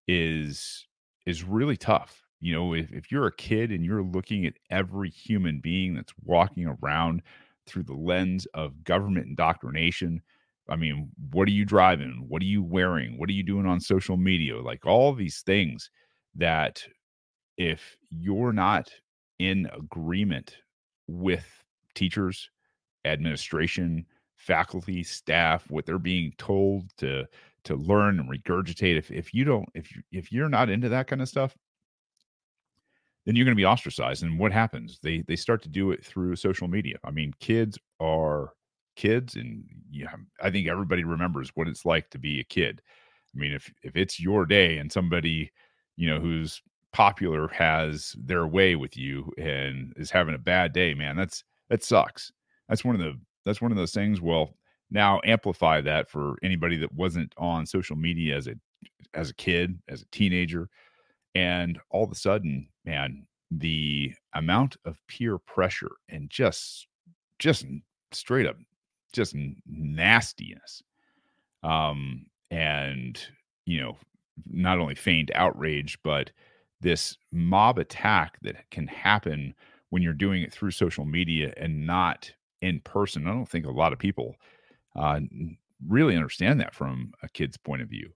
[0.08, 0.86] is
[1.26, 2.24] is really tough.
[2.40, 6.13] You know, if, if you're a kid and you're looking at every human being that's
[6.24, 7.24] walking around
[7.66, 10.22] through the lens of government indoctrination,
[10.70, 12.26] I mean, what are you driving?
[12.28, 13.18] What are you wearing?
[13.18, 14.62] What are you doing on social media?
[14.62, 15.90] Like all these things
[16.38, 16.84] that
[17.58, 18.89] if you're not
[19.39, 20.58] in agreement
[21.08, 21.45] with
[21.95, 22.50] teachers,
[23.06, 27.26] administration, faculty, staff, what they're being told to
[27.63, 31.08] to learn and regurgitate, if if you don't if you, if you're not into that
[31.08, 31.56] kind of stuff,
[33.26, 34.23] then you're going to be ostracized.
[34.23, 35.00] And what happens?
[35.02, 36.97] They they start to do it through social media.
[37.04, 38.54] I mean, kids are
[38.95, 42.82] kids, and you yeah, I think everybody remembers what it's like to be a kid.
[43.36, 45.52] I mean, if if it's your day and somebody
[45.97, 46.62] you know, who's
[46.93, 51.83] popular has their way with you and is having a bad day, man, that's that
[51.83, 52.31] sucks.
[52.69, 54.21] That's one of the that's one of those things.
[54.21, 54.55] Well,
[54.89, 58.55] now amplify that for anybody that wasn't on social media as a
[59.13, 60.69] as a kid, as a teenager,
[61.36, 66.88] and all of a sudden, man, the amount of peer pressure and just
[67.39, 67.65] just
[68.12, 68.57] straight up
[69.13, 70.81] just nastiness
[71.63, 73.27] um and
[73.65, 73.97] you know
[74.45, 76.32] not only feigned outrage, but
[76.82, 79.54] this mob attack that can happen
[79.89, 83.28] when you're doing it through social media and not in person.
[83.28, 84.36] I don't think a lot of people
[84.95, 85.19] uh,
[85.88, 88.12] really understand that from a kid's point of view.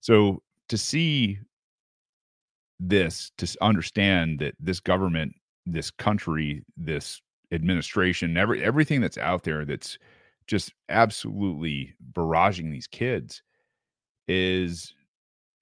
[0.00, 1.38] So to see
[2.80, 5.34] this, to understand that this government,
[5.66, 9.98] this country, this administration, every everything that's out there that's
[10.46, 13.42] just absolutely barraging these kids
[14.28, 14.94] is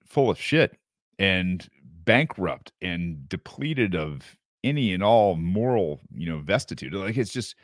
[0.09, 0.77] full of shit
[1.19, 1.67] and
[2.05, 6.93] bankrupt and depleted of any and all moral, you know, vestitude.
[6.93, 7.55] Like it's just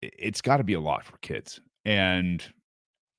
[0.00, 1.60] it's got to be a lot for kids.
[1.84, 2.44] And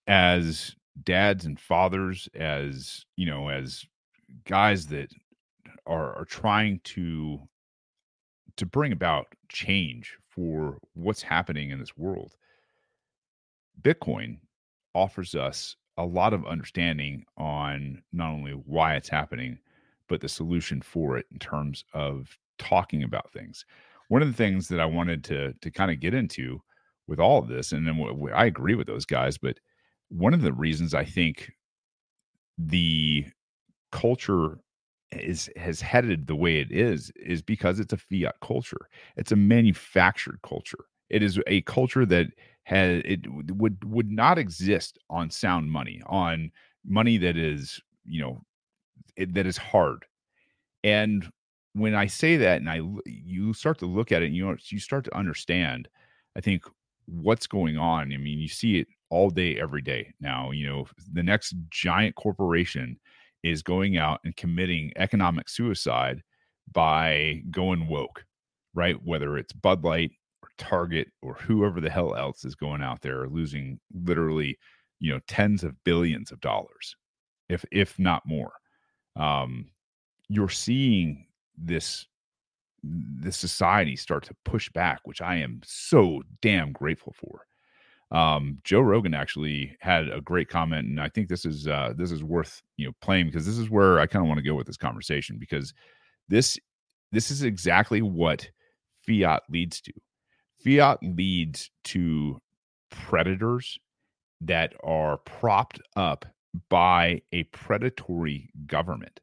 [0.07, 3.85] as dads and fathers, as you know, as
[4.45, 5.11] guys that
[5.85, 7.39] are, are trying to
[8.55, 12.35] to bring about change for what's happening in this world,
[13.81, 14.37] Bitcoin
[14.93, 19.59] offers us a lot of understanding on not only why it's happening,
[20.07, 23.65] but the solution for it in terms of talking about things.
[24.09, 26.61] One of the things that I wanted to to kind of get into
[27.07, 28.03] with all of this, and then
[28.33, 29.59] I agree with those guys, but
[30.09, 31.51] one of the reasons I think
[32.57, 33.25] the
[33.91, 34.59] culture
[35.11, 38.89] is has headed the way it is is because it's a fiat culture.
[39.15, 40.85] It's a manufactured culture.
[41.09, 42.27] It is a culture that
[42.63, 46.51] has it would would not exist on sound money, on
[46.85, 48.43] money that is you know
[49.15, 50.05] it, that is hard.
[50.83, 51.29] And
[51.73, 54.79] when I say that, and I you start to look at it, and you you
[54.79, 55.87] start to understand,
[56.35, 56.63] I think
[57.05, 58.13] what's going on.
[58.13, 60.51] I mean, you see it all day, every day now.
[60.51, 62.99] You know, the next giant corporation
[63.43, 66.23] is going out and committing economic suicide
[66.71, 68.25] by going woke,
[68.73, 68.95] right?
[69.03, 70.11] Whether it's Bud Light
[70.57, 74.57] Target or whoever the hell else is going out there losing literally,
[74.99, 76.95] you know, tens of billions of dollars,
[77.49, 78.53] if if not more.
[79.15, 79.67] Um,
[80.29, 82.07] you're seeing this
[82.83, 87.45] this society start to push back, which I am so damn grateful for.
[88.11, 92.11] Um, Joe Rogan actually had a great comment, and I think this is uh, this
[92.11, 94.55] is worth you know playing because this is where I kind of want to go
[94.55, 95.73] with this conversation because
[96.29, 96.59] this
[97.11, 98.49] this is exactly what
[99.07, 99.93] fiat leads to.
[100.63, 102.39] Fiat leads to
[102.89, 103.77] predators
[104.41, 106.25] that are propped up
[106.69, 109.19] by a predatory government.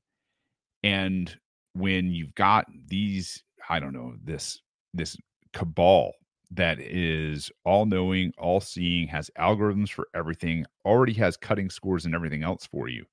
[0.83, 1.35] And
[1.75, 4.61] when you've got these, I don't know, this
[4.93, 5.17] this
[5.53, 6.13] cabal
[6.51, 12.15] that is all knowing, all seeing, has algorithms for everything, already has cutting scores and
[12.15, 13.05] everything else for you.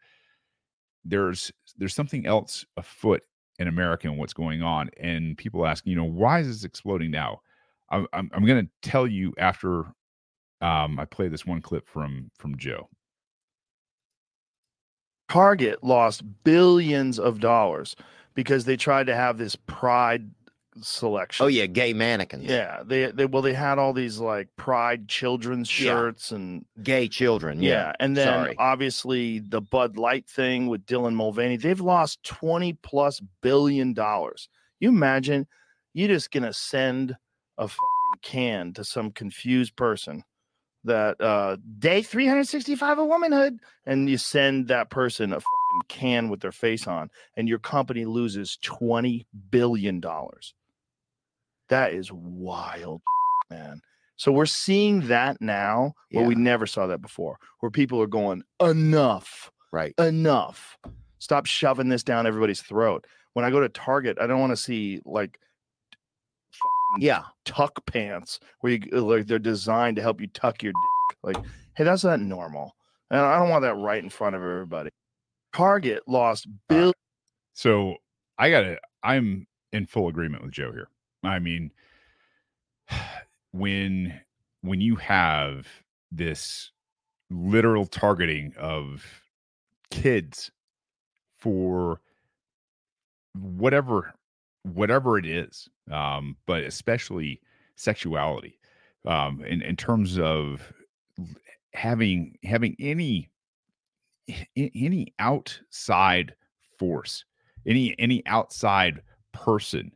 [1.05, 3.23] There's there's something else afoot
[3.59, 4.89] in America and what's going on.
[4.99, 7.41] And people ask, you know, why is this exploding now?
[7.89, 9.85] I'm, I'm, I'm going to tell you after
[10.61, 12.89] um, I play this one clip from from Joe.
[15.29, 17.95] Target lost billions of dollars
[18.33, 20.29] because they tried to have this pride
[20.81, 21.43] selection.
[21.43, 22.45] Oh yeah, gay mannequins.
[22.45, 26.37] Yeah, they they well they had all these like pride children's shirts yeah.
[26.37, 27.61] and gay children.
[27.61, 27.93] Yeah, yeah.
[27.99, 28.55] and then Sorry.
[28.57, 31.57] obviously the Bud Light thing with Dylan Mulvaney.
[31.57, 34.49] They've lost twenty plus billion dollars.
[34.79, 35.47] You imagine
[35.93, 37.15] you're just gonna send
[37.57, 37.69] a
[38.21, 40.23] can to some confused person
[40.83, 45.41] that uh day 365 of womanhood and you send that person a
[45.89, 50.53] can with their face on and your company loses 20 billion dollars
[51.69, 53.01] that is wild,
[53.49, 53.81] man.
[54.15, 56.27] So we're seeing that now where yeah.
[56.27, 59.93] we never saw that before, where people are going, enough, right?
[59.99, 60.77] Enough.
[61.19, 63.05] Stop shoving this down everybody's throat.
[63.33, 65.39] When I go to Target, I don't want to see like,
[66.99, 71.17] yeah, tuck pants where you like they're designed to help you tuck your dick.
[71.23, 71.45] Like,
[71.75, 72.75] hey, that's not normal.
[73.09, 74.89] And I don't want that right in front of everybody.
[75.53, 76.89] Target lost bill.
[76.89, 76.93] Uh,
[77.53, 77.95] so
[78.37, 80.89] I got to, I'm in full agreement with Joe here.
[81.23, 81.71] I mean,
[83.51, 84.19] when
[84.61, 85.67] when you have
[86.11, 86.71] this
[87.29, 89.05] literal targeting of
[89.91, 90.51] kids
[91.37, 92.01] for
[93.33, 94.13] whatever
[94.63, 97.39] whatever it is um but especially
[97.75, 98.59] sexuality
[99.05, 100.73] um in in terms of
[101.73, 103.29] having having any
[104.55, 106.33] any outside
[106.77, 107.23] force
[107.65, 109.01] any any outside
[109.33, 109.91] person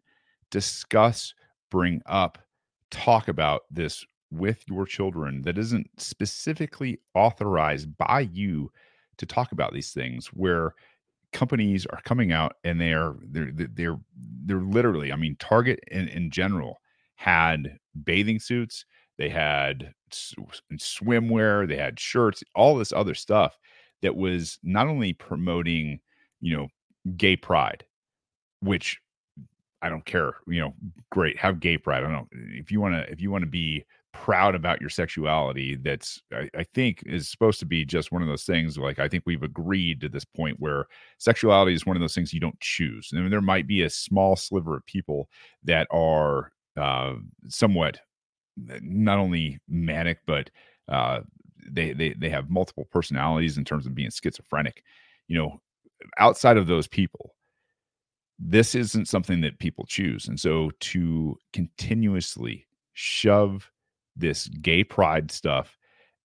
[0.51, 1.33] discuss,
[1.71, 2.37] bring up,
[2.91, 8.71] talk about this with your children that isn't specifically authorized by you
[9.17, 10.73] to talk about these things where
[11.33, 13.99] companies are coming out and they're they're they're
[14.45, 16.79] they're literally i mean target in, in general
[17.15, 18.85] had bathing suits
[19.17, 19.93] they had
[20.79, 23.57] swimwear they had shirts all this other stuff
[24.01, 25.99] that was not only promoting
[26.41, 26.67] you know
[27.15, 27.85] gay pride
[28.61, 28.99] which
[29.81, 30.35] I don't care.
[30.47, 30.73] You know,
[31.09, 31.37] great.
[31.39, 31.99] Have gay pride.
[31.99, 33.11] I don't know if you want to.
[33.11, 37.59] If you want to be proud about your sexuality, that's I, I, think is supposed
[37.59, 38.77] to be just one of those things.
[38.77, 40.85] Like I think we've agreed to this point where
[41.17, 43.09] sexuality is one of those things you don't choose.
[43.13, 45.29] I mean, there might be a small sliver of people
[45.63, 47.15] that are uh,
[47.47, 47.99] somewhat
[48.57, 50.49] not only manic but
[50.89, 51.21] uh,
[51.69, 54.83] they they they have multiple personalities in terms of being schizophrenic.
[55.27, 55.61] You know,
[56.19, 57.33] outside of those people
[58.43, 60.27] this isn't something that people choose.
[60.27, 63.70] And so to continuously shove
[64.15, 65.77] this gay pride stuff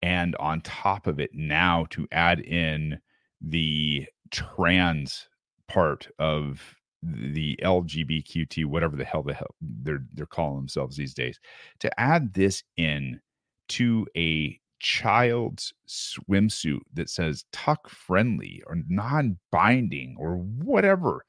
[0.03, 2.99] and on top of it now to add in
[3.41, 5.28] the trans
[5.68, 11.39] part of the LGBTQT, whatever the hell the hell they're they're calling themselves these days,
[11.80, 13.20] to add this in
[13.68, 21.24] to a child's swimsuit that says tuck friendly or non-binding or whatever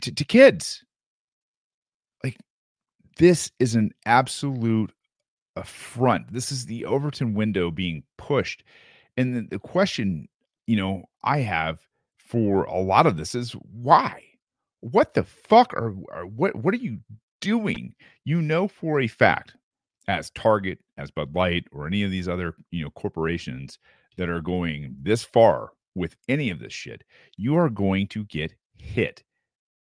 [0.00, 0.84] to, to kids.
[3.16, 4.92] This is an absolute
[5.56, 6.32] affront.
[6.32, 8.62] This is the Overton window being pushed.
[9.16, 10.28] And the, the question,
[10.66, 11.80] you know, I have
[12.18, 14.22] for a lot of this is why?
[14.80, 16.98] What the fuck are, are what what are you
[17.40, 17.94] doing,
[18.24, 19.56] you know for a fact,
[20.08, 23.78] as Target, as Bud Light, or any of these other you know corporations
[24.16, 27.02] that are going this far with any of this shit,
[27.36, 29.22] you are going to get hit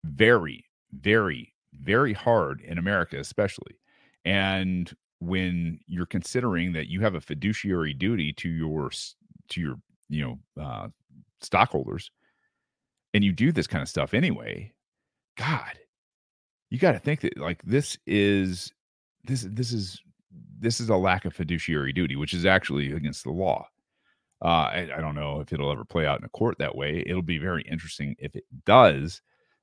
[0.06, 3.80] very, very, very hard in America, especially.
[4.26, 8.92] And when you're considering that you have a fiduciary duty to your
[9.50, 9.76] to your
[10.10, 10.24] you
[10.56, 10.88] know uh,
[11.42, 12.12] stockholders,
[13.14, 14.74] and you do this kind of stuff anyway,
[15.38, 15.78] God,
[16.70, 18.72] you got to think that like this is
[19.24, 20.02] this this is
[20.60, 23.68] this is a lack of fiduciary duty, which is actually against the law.
[24.44, 27.04] Uh, I, I, don't know if it'll ever play out in a court that way.
[27.08, 29.22] It'll be very interesting if it does.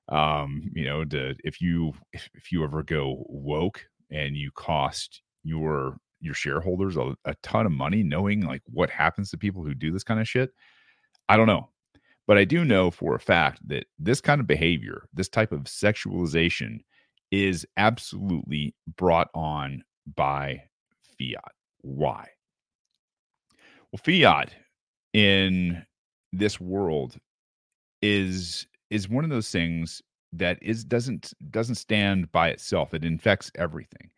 [0.08, 5.22] Um, you know, to, if you if, if you ever go woke and you cost
[5.42, 9.74] your your shareholders a, a ton of money, knowing like what happens to people who
[9.74, 10.50] do this kind of shit,
[11.28, 11.70] I don't know.
[12.26, 15.64] But I do know for a fact that this kind of behavior, this type of
[15.64, 16.80] sexualization,
[17.30, 19.84] is absolutely brought on
[20.14, 20.62] by
[21.18, 21.52] fiat.
[21.82, 22.28] Why?
[23.92, 24.54] Well, fiat
[25.12, 25.84] in
[26.32, 27.16] this world
[28.00, 30.00] is is one of those things
[30.32, 34.10] that is doesn't doesn't stand by itself it infects everything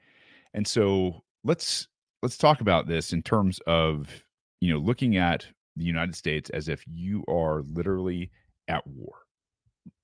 [0.54, 1.88] and so let's
[2.22, 4.24] let's talk about this in terms of
[4.60, 5.46] you know looking at
[5.76, 8.30] the united states as if you are literally
[8.68, 9.14] at war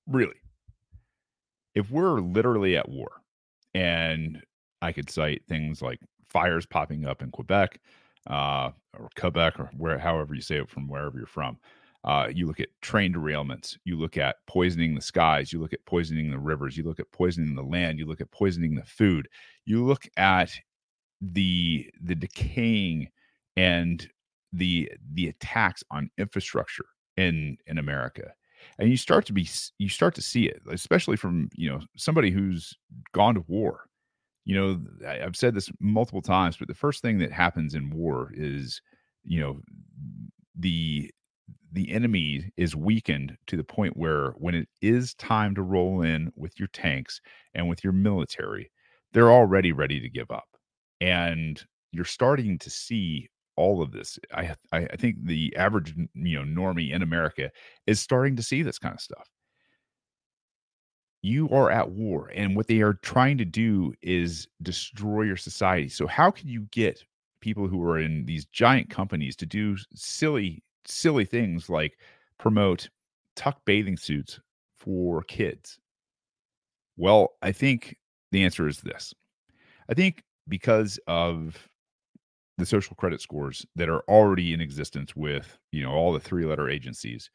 [0.07, 0.35] really
[1.75, 3.09] if we're literally at war
[3.73, 4.41] and
[4.81, 5.99] i could cite things like
[6.29, 7.79] fires popping up in quebec
[8.27, 11.57] uh, or Quebec or where however you say it from wherever you're from.
[12.03, 13.77] Uh, you look at train derailments.
[13.85, 15.53] You look at poisoning the skies.
[15.53, 16.75] You look at poisoning the rivers.
[16.77, 17.97] You look at poisoning the land.
[17.97, 19.27] You look at poisoning the food.
[19.65, 20.51] You look at
[21.21, 23.09] the the decaying
[23.55, 24.07] and
[24.51, 26.85] the the attacks on infrastructure
[27.15, 28.33] in in America,
[28.79, 29.47] and you start to be
[29.77, 32.77] you start to see it, especially from you know somebody who's
[33.13, 33.85] gone to war
[34.45, 38.31] you know i've said this multiple times but the first thing that happens in war
[38.35, 38.81] is
[39.23, 39.61] you know
[40.57, 41.09] the
[41.71, 46.31] the enemy is weakened to the point where when it is time to roll in
[46.35, 47.19] with your tanks
[47.55, 48.69] and with your military
[49.13, 50.47] they're already ready to give up.
[50.99, 54.17] And you're starting to see all of this.
[54.33, 57.51] I i think the average you know normie in america
[57.85, 59.27] is starting to see this kind of stuff.
[61.21, 65.87] You are at war and what they are trying to do is destroy your society.
[65.87, 67.03] So how can you get
[67.39, 71.97] people who are in these giant companies to do silly silly things like
[72.37, 72.89] promote
[73.35, 74.39] tuck bathing suits
[74.77, 75.79] for kids?
[76.97, 77.97] Well i think
[78.31, 79.13] the answer is this.
[79.89, 81.69] I think because of
[82.57, 86.45] the social credit scores that are already in existence with you know all the three
[86.45, 87.29] letter agencies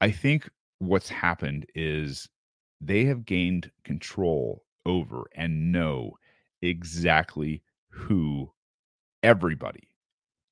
[0.00, 0.48] i think
[0.78, 2.28] what's happened is
[2.80, 6.12] they have gained control over and know
[6.62, 8.50] exactly who
[9.22, 9.88] everybody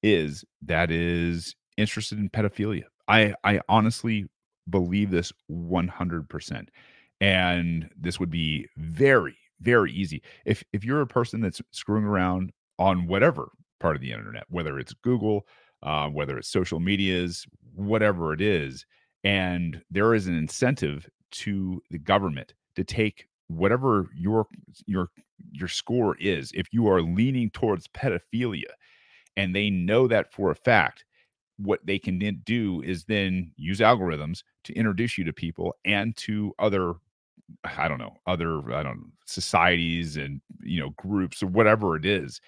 [0.03, 2.85] is that is interested in pedophilia.
[3.09, 4.27] I I honestly
[4.69, 6.69] believe this 100%.
[7.21, 10.23] And this would be very very easy.
[10.45, 13.51] If if you're a person that's screwing around on whatever
[13.81, 15.47] part of the internet, whether it's Google,
[15.83, 18.85] uh, whether it's social medias, whatever it is,
[19.25, 24.47] and there is an incentive to the government to take whatever your
[24.87, 25.09] your
[25.53, 28.71] your score is if you are leaning towards pedophilia
[29.37, 31.05] and they know that for a fact
[31.59, 36.17] what they can then do is then use algorithms to introduce you to people and
[36.17, 36.95] to other
[37.77, 42.05] i don't know other i don't know societies and you know groups or whatever it
[42.05, 42.41] is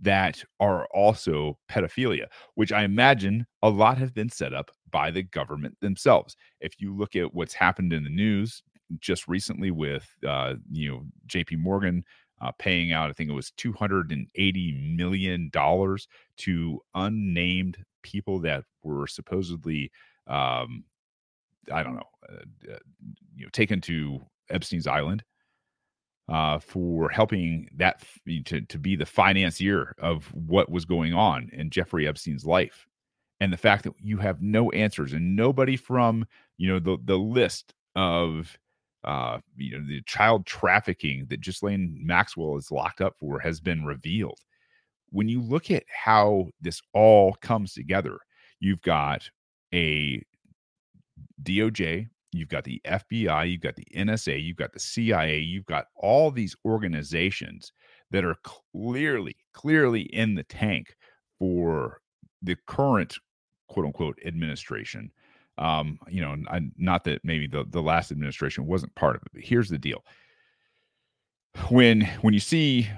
[0.00, 5.24] that are also pedophilia which i imagine a lot have been set up by the
[5.24, 6.36] government themselves.
[6.60, 8.62] If you look at what's happened in the news
[9.00, 11.56] just recently with, uh, you know, J.P.
[11.56, 12.04] Morgan
[12.40, 16.06] uh, paying out, I think it was two hundred and eighty million dollars
[16.38, 19.90] to unnamed people that were supposedly,
[20.28, 20.84] um,
[21.72, 22.78] I don't know, uh, uh
[23.34, 25.24] you know, taken to Epstein's Island
[26.28, 28.02] uh, for helping that
[28.46, 32.86] to, to be the financier of what was going on in Jeffrey Epstein's life
[33.40, 36.26] and the fact that you have no answers and nobody from
[36.56, 38.56] you know the the list of
[39.04, 43.84] uh you know the child trafficking that Ghislaine Maxwell is locked up for has been
[43.84, 44.38] revealed.
[45.10, 48.18] When you look at how this all comes together,
[48.60, 49.28] you've got
[49.72, 50.22] a
[51.42, 55.86] DOJ, you've got the FBI, you've got the NSA, you've got the CIA, you've got
[55.96, 57.72] all these organizations
[58.10, 60.96] that are clearly, clearly in the tank
[61.38, 62.00] for
[62.42, 63.18] the current
[63.68, 65.10] quote unquote administration.
[65.58, 69.32] Um, you know, I, not that maybe the, the last administration wasn't part of it,
[69.32, 70.04] but here's the deal.
[71.70, 72.88] when when you see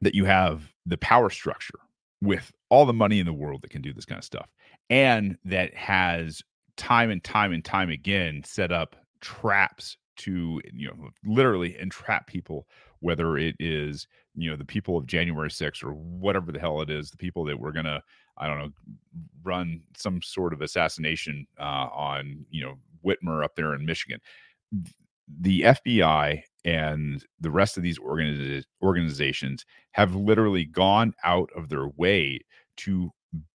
[0.00, 1.78] that you have the power structure
[2.22, 4.48] with all the money in the world that can do this kind of stuff
[4.88, 6.42] and that has
[6.76, 12.66] time and time and time again set up traps to you know literally entrap people
[13.00, 16.90] whether it is you know the people of January 6th or whatever the hell it
[16.90, 18.02] is the people that we're going to
[18.40, 18.70] I don't know
[19.42, 24.20] run some sort of assassination uh, on you know Whitmer up there in Michigan.
[25.40, 31.88] The FBI and the rest of these organiz- organizations have literally gone out of their
[31.96, 32.40] way
[32.76, 33.10] to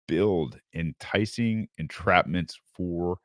[0.06, 3.18] build enticing entrapments for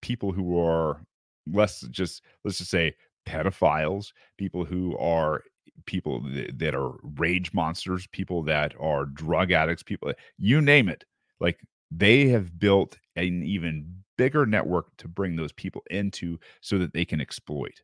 [0.00, 1.02] people who are
[1.46, 2.94] less just let's just say
[3.26, 5.42] pedophiles people who are
[5.86, 6.22] people
[6.54, 11.04] that are rage monsters people that are drug addicts people you name it.
[11.40, 13.86] Like they have built an even
[14.16, 17.80] bigger network to bring those people into so that they can exploit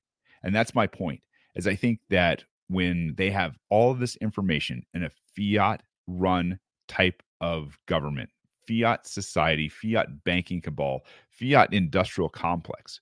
[0.47, 1.21] and that's my point
[1.55, 6.59] is i think that when they have all of this information in a fiat run
[6.89, 8.31] type of government
[8.67, 13.01] fiat society fiat banking cabal fiat industrial complex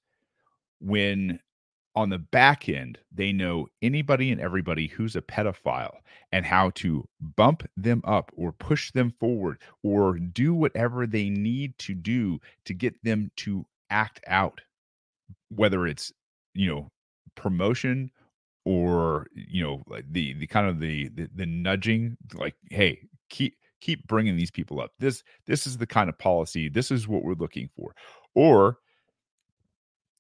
[0.81, 1.39] when
[1.97, 5.97] on the back end, they know anybody and everybody who's a pedophile
[6.33, 11.77] and how to bump them up or push them forward or do whatever they need
[11.79, 14.61] to do to get them to act out,
[15.51, 16.13] whether it's,
[16.55, 16.91] you know,
[17.37, 18.11] promotion
[18.65, 23.57] or you know like the the kind of the, the the nudging like hey keep
[23.81, 24.93] keep bringing these people up.
[24.99, 27.95] This this is the kind of policy this is what we're looking for.
[28.35, 28.79] Or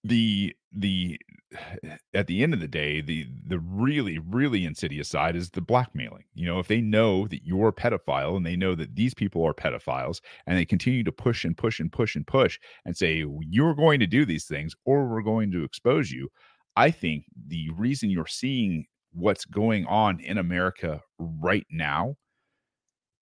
[0.04, 1.18] the the
[2.14, 6.24] at the end of the day the the really really insidious side is the blackmailing.
[6.34, 9.42] You know if they know that you're a pedophile and they know that these people
[9.44, 13.24] are pedophiles and they continue to push and push and push and push and say
[13.40, 16.28] you're going to do these things or we're going to expose you
[16.76, 22.14] i think the reason you're seeing what's going on in america right now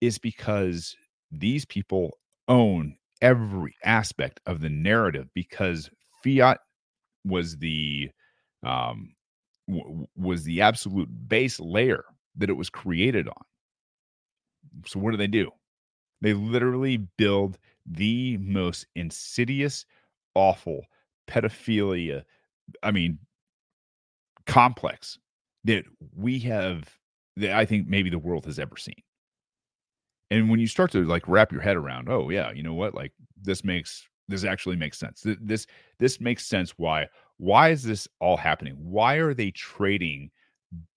[0.01, 0.97] is because
[1.31, 5.89] these people own every aspect of the narrative because
[6.23, 6.59] fiat
[7.25, 8.11] was the
[8.65, 9.15] um
[9.69, 12.05] w- was the absolute base layer
[12.37, 13.45] that it was created on.
[14.87, 15.51] So what do they do?
[16.23, 19.87] They literally build the most insidious,
[20.35, 20.87] awful
[21.29, 22.25] pedophilia.
[22.83, 23.19] I mean,
[24.47, 25.19] complex
[25.65, 25.85] that
[26.17, 26.99] we have
[27.37, 29.03] that I think maybe the world has ever seen.
[30.31, 32.95] And when you start to like wrap your head around, oh yeah, you know what?
[32.95, 35.25] Like this makes this actually makes sense.
[35.41, 35.67] This
[35.99, 38.77] this makes sense why why is this all happening?
[38.79, 40.31] Why are they trading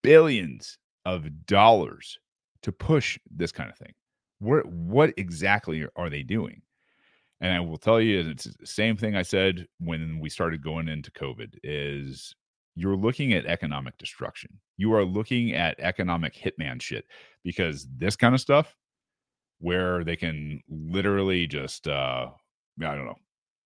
[0.03, 2.19] billions of dollars
[2.61, 3.93] to push this kind of thing?
[4.39, 6.61] What what exactly are they doing?
[7.41, 10.87] And I will tell you, it's the same thing I said when we started going
[10.87, 12.33] into COVID is
[12.75, 14.51] you're looking at economic destruction.
[14.77, 17.05] You are looking at economic hitman shit
[17.43, 18.75] because this kind of stuff
[19.59, 22.27] where they can literally just uh
[22.81, 23.15] I don't know,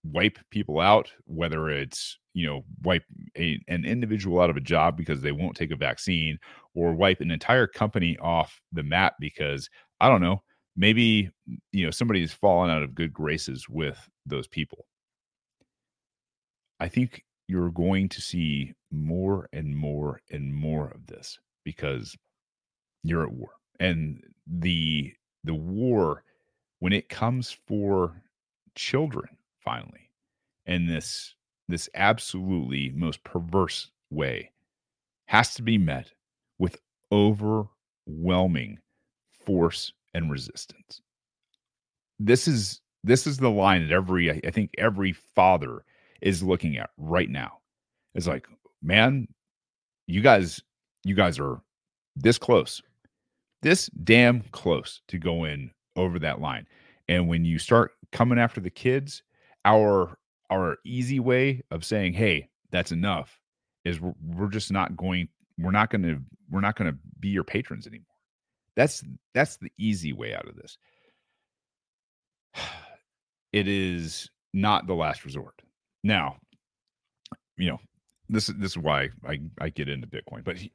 [0.04, 3.04] wipe people out, whether it's you know wipe
[3.38, 6.38] a, an individual out of a job because they won't take a vaccine,
[6.76, 10.44] or wipe an entire company off the map because I don't know,
[10.78, 11.32] maybe
[11.72, 14.86] you know somebody has fallen out of good graces with those people.
[16.80, 22.16] I think you're going to see more and more and more of this because
[23.04, 23.50] you're at war.
[23.80, 26.24] And the the war
[26.78, 28.22] when it comes for
[28.76, 29.30] children
[29.60, 30.12] finally
[30.68, 31.34] in this
[31.68, 34.52] this absolutely most perverse way
[35.26, 36.12] has to be met
[36.60, 36.78] with
[37.12, 38.78] overwhelming
[39.32, 41.02] force and resistance.
[42.20, 45.84] This is this is the line that every i think every father
[46.22, 47.60] is looking at right now.
[48.16, 48.48] It's like
[48.82, 49.28] man
[50.08, 50.62] you guys
[51.04, 51.62] you guys are
[52.16, 52.82] this close
[53.62, 56.66] this damn close to go in over that line.
[57.10, 59.24] And when you start coming after the kids
[59.66, 60.18] our
[60.50, 63.40] our easy way of saying hey that's enough
[63.86, 67.30] is we're, we're just not going we're not going to we're not going to be
[67.30, 68.06] your patrons anymore.
[68.76, 69.04] That's
[69.34, 70.78] that's the easy way out of this.
[73.52, 75.60] It is not the last resort
[76.04, 76.36] now
[77.58, 77.80] you know
[78.30, 80.72] this is this is why i i get into bitcoin but he,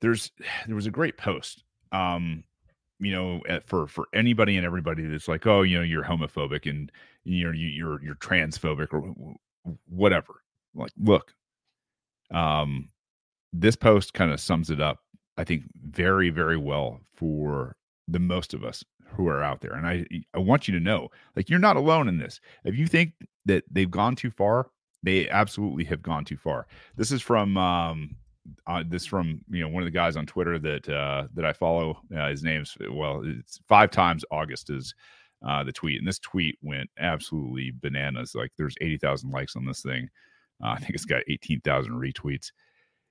[0.00, 0.30] there's
[0.66, 2.44] there was a great post um
[3.00, 6.68] you know at, for for anybody and everybody that's like oh you know you're homophobic
[6.68, 6.90] and
[7.24, 9.14] you're you're you're transphobic or
[9.88, 10.42] whatever.
[10.74, 11.32] Like look
[12.32, 12.88] um
[13.52, 15.00] this post kind of sums it up
[15.38, 17.74] i think very very well for
[18.08, 20.04] the most of us who are out there and i
[20.34, 23.12] i want you to know like you're not alone in this if you think
[23.46, 24.70] that they've gone too far
[25.02, 28.16] they absolutely have gone too far this is from um
[28.66, 31.52] uh, this from you know one of the guys on Twitter that uh, that I
[31.52, 32.00] follow.
[32.14, 34.94] Uh, his name's well, it's five times August is
[35.46, 38.34] uh, the tweet, and this tweet went absolutely bananas.
[38.34, 40.08] Like there's eighty thousand likes on this thing.
[40.62, 42.52] Uh, I think it's got eighteen thousand retweets.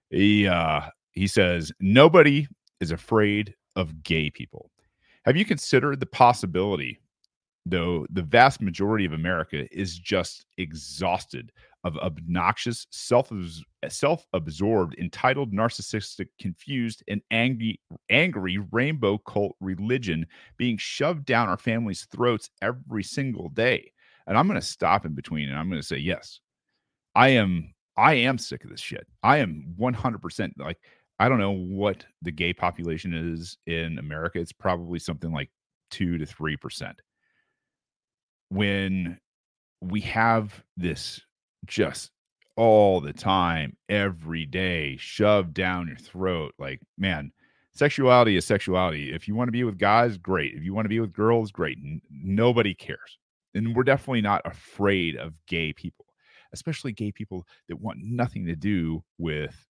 [0.10, 0.82] He uh,
[1.12, 2.48] he says nobody
[2.80, 4.70] is afraid of gay people.
[5.28, 7.02] Have you considered the possibility,
[7.66, 11.52] though, the vast majority of America is just exhausted
[11.84, 13.30] of obnoxious, self
[13.90, 20.26] self-absorbed, entitled, narcissistic, confused, and angry angry rainbow cult religion
[20.56, 23.92] being shoved down our families' throats every single day.
[24.28, 26.40] And I'm going to stop in between and I'm going to say yes.
[27.16, 29.06] I am I am sick of this shit.
[29.24, 30.78] I am 100% like
[31.20, 34.40] I don't know what the gay population is in America.
[34.40, 35.50] It's probably something like
[35.92, 36.94] 2 to 3%.
[38.50, 39.18] When
[39.82, 41.22] we have this
[41.66, 42.12] just
[42.56, 47.32] all the time, every day, shoved down your throat, like, man,
[47.74, 49.14] sexuality is sexuality.
[49.14, 50.54] If you want to be with guys, great.
[50.56, 51.78] If you want to be with girls, great.
[51.78, 53.20] N- nobody cares.
[53.54, 56.06] And we're definitely not afraid of gay people,
[56.54, 59.67] especially gay people that want nothing to do with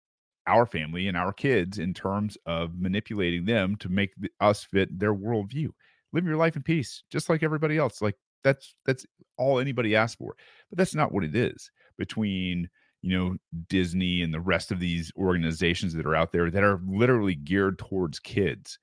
[0.48, 5.14] our family and our kids in terms of manipulating them to make us fit their
[5.14, 5.70] worldview.
[6.14, 8.02] Live your life in peace, just like everybody else.
[8.02, 9.06] Like that's that's
[9.38, 10.36] all anybody asks for.
[10.70, 12.70] But that's not what it is between
[13.02, 13.36] you know
[13.70, 17.80] Disney and the rest of these organizations that are out there that are literally geared
[17.80, 18.80] towards kids.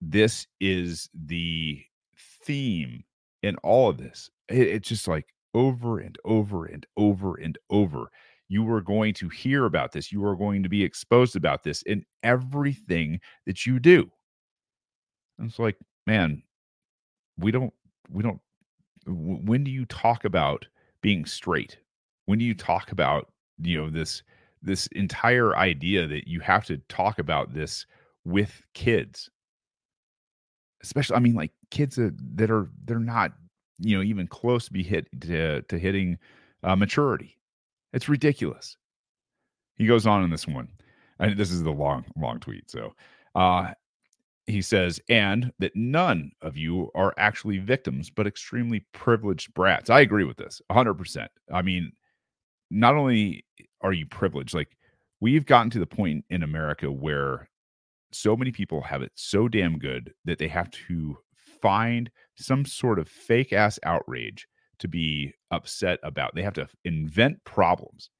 [0.00, 1.82] This is the
[2.42, 3.04] theme
[3.42, 4.30] in all of this.
[4.48, 8.10] It, it's just like over and over and over and over
[8.48, 10.12] you are going to hear about this.
[10.12, 14.10] You are going to be exposed about this in everything that you do.
[15.38, 15.76] And it's like,
[16.06, 16.42] man,
[17.38, 17.72] we don't,
[18.10, 18.40] we don't,
[19.06, 20.66] when do you talk about
[21.02, 21.78] being straight?
[22.26, 24.22] When do you talk about, you know, this,
[24.62, 27.86] this entire idea that you have to talk about this
[28.24, 29.28] with kids?
[30.82, 33.32] Especially, I mean, like kids that, are, they're not,
[33.80, 36.18] you know, even close to be hit to, to hitting
[36.62, 37.35] uh, maturity
[37.96, 38.76] it's ridiculous.
[39.76, 40.68] He goes on in this one.
[41.18, 42.70] And this is the long, long tweet.
[42.70, 42.92] So
[43.34, 43.72] uh,
[44.46, 49.88] he says, and that none of you are actually victims, but extremely privileged brats.
[49.88, 51.28] I agree with this 100%.
[51.50, 51.90] I mean,
[52.70, 53.46] not only
[53.80, 54.76] are you privileged, like
[55.20, 57.48] we've gotten to the point in America where
[58.12, 61.16] so many people have it so damn good that they have to
[61.62, 64.46] find some sort of fake ass outrage
[64.78, 66.34] to be upset about.
[66.34, 68.10] They have to invent problems,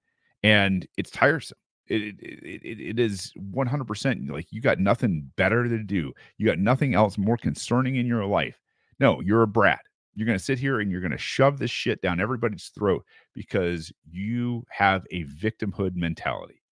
[0.43, 1.59] and it's tiresome.
[1.89, 6.13] It, it, it, it is 100% like you got nothing better to do.
[6.37, 8.61] You got nothing else more concerning in your life.
[8.99, 9.81] No, you're a brat.
[10.17, 13.05] You're going to sit here and you're going to shove this shit down everybody's throat
[13.35, 16.63] because you have a victimhood mentality.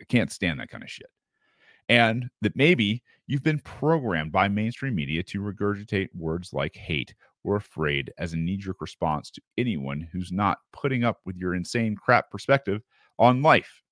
[0.00, 1.08] I can't stand that kind of shit.
[1.88, 7.14] And that maybe you've been programmed by mainstream media to regurgitate words like hate
[7.48, 11.54] or afraid as a knee jerk response to anyone who's not putting up with your
[11.54, 12.82] insane crap perspective
[13.18, 13.82] on life.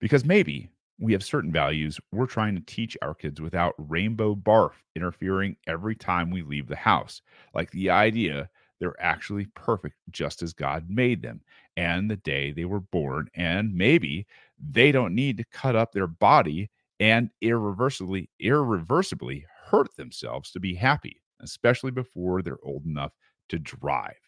[0.00, 4.72] Because maybe we have certain values we're trying to teach our kids without rainbow barf
[4.96, 7.20] interfering every time we leave the house,
[7.52, 8.48] like the idea
[8.80, 11.42] they're actually perfect just as God made them
[11.76, 13.28] and the day they were born.
[13.34, 14.26] And maybe
[14.58, 20.74] they don't need to cut up their body and irreversibly, irreversibly hurt themselves to be
[20.74, 23.12] happy especially before they're old enough
[23.50, 24.18] to drive.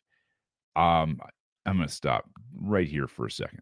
[0.76, 1.18] Um,
[1.64, 3.60] I'm going to stop right here for a second.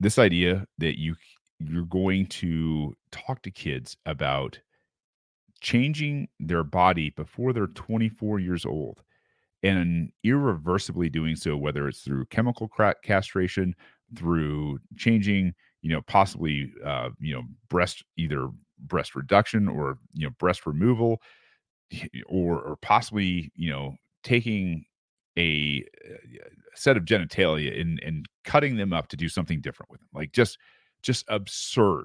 [0.00, 1.16] This idea that you
[1.60, 4.58] you're going to talk to kids about
[5.60, 9.00] changing their body before they're 24 years old
[9.62, 12.68] and irreversibly doing so whether it's through chemical
[13.04, 13.74] castration
[14.16, 18.48] through changing you know possibly uh, you know breast either
[18.80, 21.20] breast reduction or you know breast removal
[22.26, 24.84] or or possibly you know taking
[25.38, 29.90] a, uh, a set of genitalia and and cutting them up to do something different
[29.90, 30.58] with them like just
[31.02, 32.04] just absurd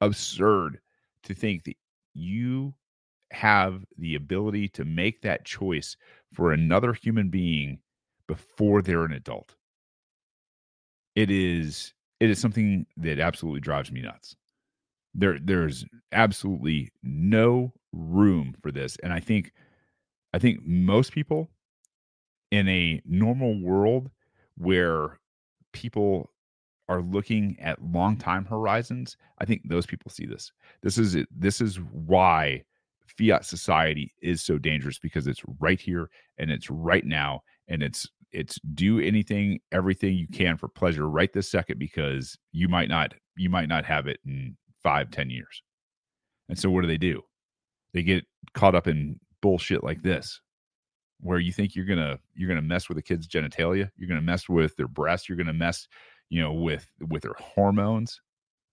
[0.00, 0.78] absurd
[1.22, 1.76] to think that
[2.14, 2.74] you
[3.30, 5.96] have the ability to make that choice
[6.32, 7.78] for another human being
[8.26, 9.54] before they're an adult.
[11.14, 14.36] It is it is something that absolutely drives me nuts
[15.14, 19.52] there there's absolutely no room for this and i think
[20.34, 21.48] i think most people
[22.50, 24.10] in a normal world
[24.56, 25.18] where
[25.72, 26.30] people
[26.88, 30.52] are looking at long time horizons i think those people see this.
[30.82, 32.64] This is this is why
[33.06, 38.08] fiat society is so dangerous because it's right here and it's right now and it's
[38.30, 43.14] it's do anything, everything you can for pleasure right this second because you might not
[43.36, 45.62] you might not have it in five, ten years.
[46.48, 47.22] And so what do they do?
[47.92, 48.24] They get
[48.54, 50.40] caught up in bullshit like this,
[51.20, 54.48] where you think you're gonna you're gonna mess with a kid's genitalia, you're gonna mess
[54.48, 55.88] with their breasts, you're gonna mess,
[56.30, 58.20] you know, with with their hormones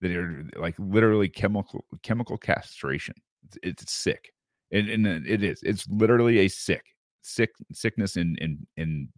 [0.02, 3.16] that are like literally chemical chemical castration.
[3.46, 4.32] It's, it's sick,
[4.72, 5.62] and, and it is.
[5.64, 6.84] It's literally a sick
[7.22, 9.10] sick sickness in in in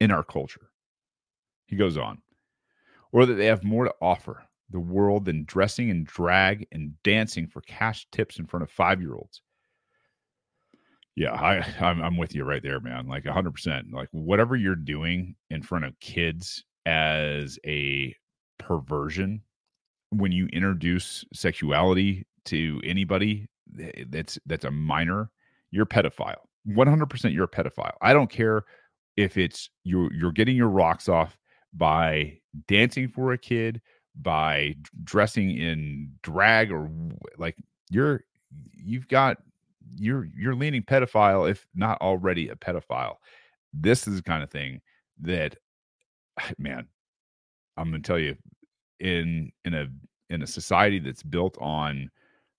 [0.00, 0.68] in our culture.
[1.66, 2.20] He goes on,
[3.12, 7.46] or that they have more to offer the world than dressing in drag and dancing
[7.46, 9.42] for cash tips in front of five year olds.
[11.14, 13.06] Yeah, I I'm, I'm with you right there, man.
[13.06, 13.52] Like 100.
[13.52, 18.14] percent Like whatever you're doing in front of kids as a
[18.58, 19.42] perversion
[20.10, 23.48] when you introduce sexuality to anybody
[24.08, 25.30] that's that's a minor
[25.70, 26.36] you're a pedophile
[26.68, 28.64] 100% you're a pedophile i don't care
[29.16, 31.36] if it's you're you're getting your rocks off
[31.72, 32.36] by
[32.68, 33.80] dancing for a kid
[34.20, 36.90] by dressing in drag or
[37.38, 37.56] like
[37.90, 38.24] you're
[38.72, 39.38] you've got
[39.96, 43.16] you're you're leaning pedophile if not already a pedophile.
[43.72, 44.80] This is the kind of thing
[45.20, 45.56] that
[46.58, 46.86] man
[47.76, 48.36] i'm going to tell you
[49.00, 49.86] in in a
[50.30, 52.10] in a society that's built on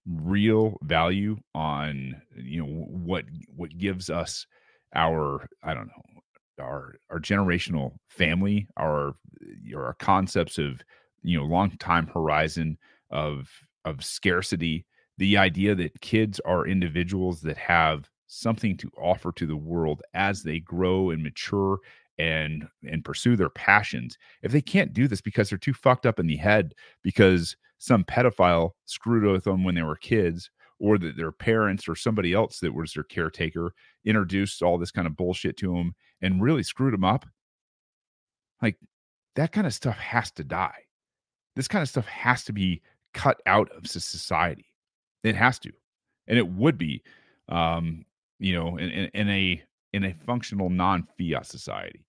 [0.05, 3.25] real value on you know what
[3.55, 4.45] what gives us
[4.95, 9.15] our i don't know our our generational family our
[9.75, 10.81] our concepts of
[11.23, 12.77] you know long time horizon
[13.09, 13.49] of
[13.85, 14.85] of scarcity
[15.17, 20.41] the idea that kids are individuals that have something to offer to the world as
[20.41, 21.79] they grow and mature
[22.19, 26.19] and and pursue their passions if they can't do this because they're too fucked up
[26.19, 30.49] in the head because some pedophile screwed with them when they were kids
[30.79, 33.73] or that their parents or somebody else that was their caretaker
[34.05, 37.25] introduced all this kind of bullshit to them and really screwed them up
[38.61, 38.77] like
[39.35, 40.82] that kind of stuff has to die
[41.55, 42.81] this kind of stuff has to be
[43.13, 44.65] cut out of society
[45.23, 45.71] it has to
[46.27, 47.01] and it would be
[47.49, 48.03] um
[48.39, 52.03] you know in, in, in a in a functional non-fiat society.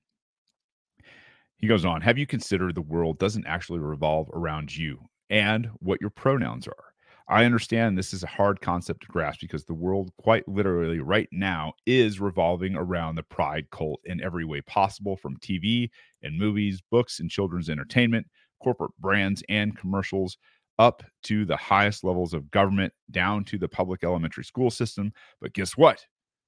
[1.58, 4.98] He goes on, have you considered the world doesn't actually revolve around you
[5.30, 6.84] and what your pronouns are?
[7.26, 11.28] I understand this is a hard concept to grasp because the world, quite literally right
[11.32, 15.88] now, is revolving around the pride cult in every way possible from TV
[16.22, 18.26] and movies, books, and children's entertainment,
[18.64, 20.38] corporate brands and commercials,
[20.78, 25.12] up to the highest levels of government, down to the public elementary school system.
[25.40, 26.04] But guess what?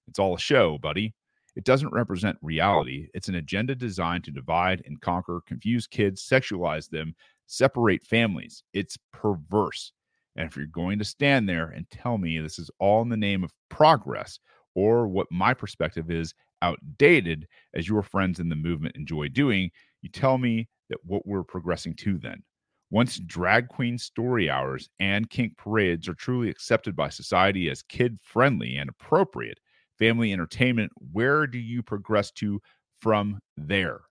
[0.08, 1.14] It's all a show, buddy.
[1.54, 3.08] It doesn't represent reality.
[3.14, 7.14] It's an agenda designed to divide and conquer, confuse kids, sexualize them,
[7.46, 8.62] separate families.
[8.72, 9.92] It's perverse.
[10.36, 13.16] And if you're going to stand there and tell me this is all in the
[13.16, 14.38] name of progress
[14.74, 19.70] or what my perspective is outdated, as your friends in the movement enjoy doing,
[20.02, 22.42] you tell me that what we're progressing to then.
[22.90, 28.16] Once drag queen story hours and kink parades are truly accepted by society as kid
[28.22, 29.58] friendly and appropriate,
[29.98, 32.60] family entertainment, where do you progress to
[33.00, 34.02] from there?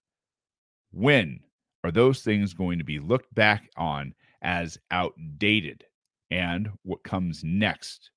[0.92, 1.40] When
[1.84, 5.86] are those things going to be looked back on as outdated?
[6.32, 8.12] And what comes next?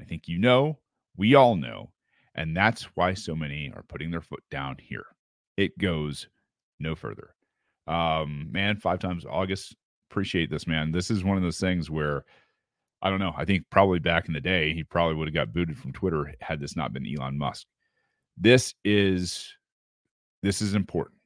[0.00, 0.78] I think you know,
[1.16, 1.92] we all know,
[2.34, 5.06] and that's why so many are putting their foot down here.
[5.56, 6.28] It goes
[6.80, 7.34] no further.
[7.86, 9.76] Um, man, five times August.
[10.10, 10.90] Appreciate this, man.
[10.90, 12.24] This is one of those things where
[13.02, 13.32] I don't know.
[13.36, 16.34] I think probably back in the day, he probably would have got booted from Twitter
[16.40, 17.66] had this not been Elon Musk.
[18.36, 19.52] This is
[20.42, 21.18] this is important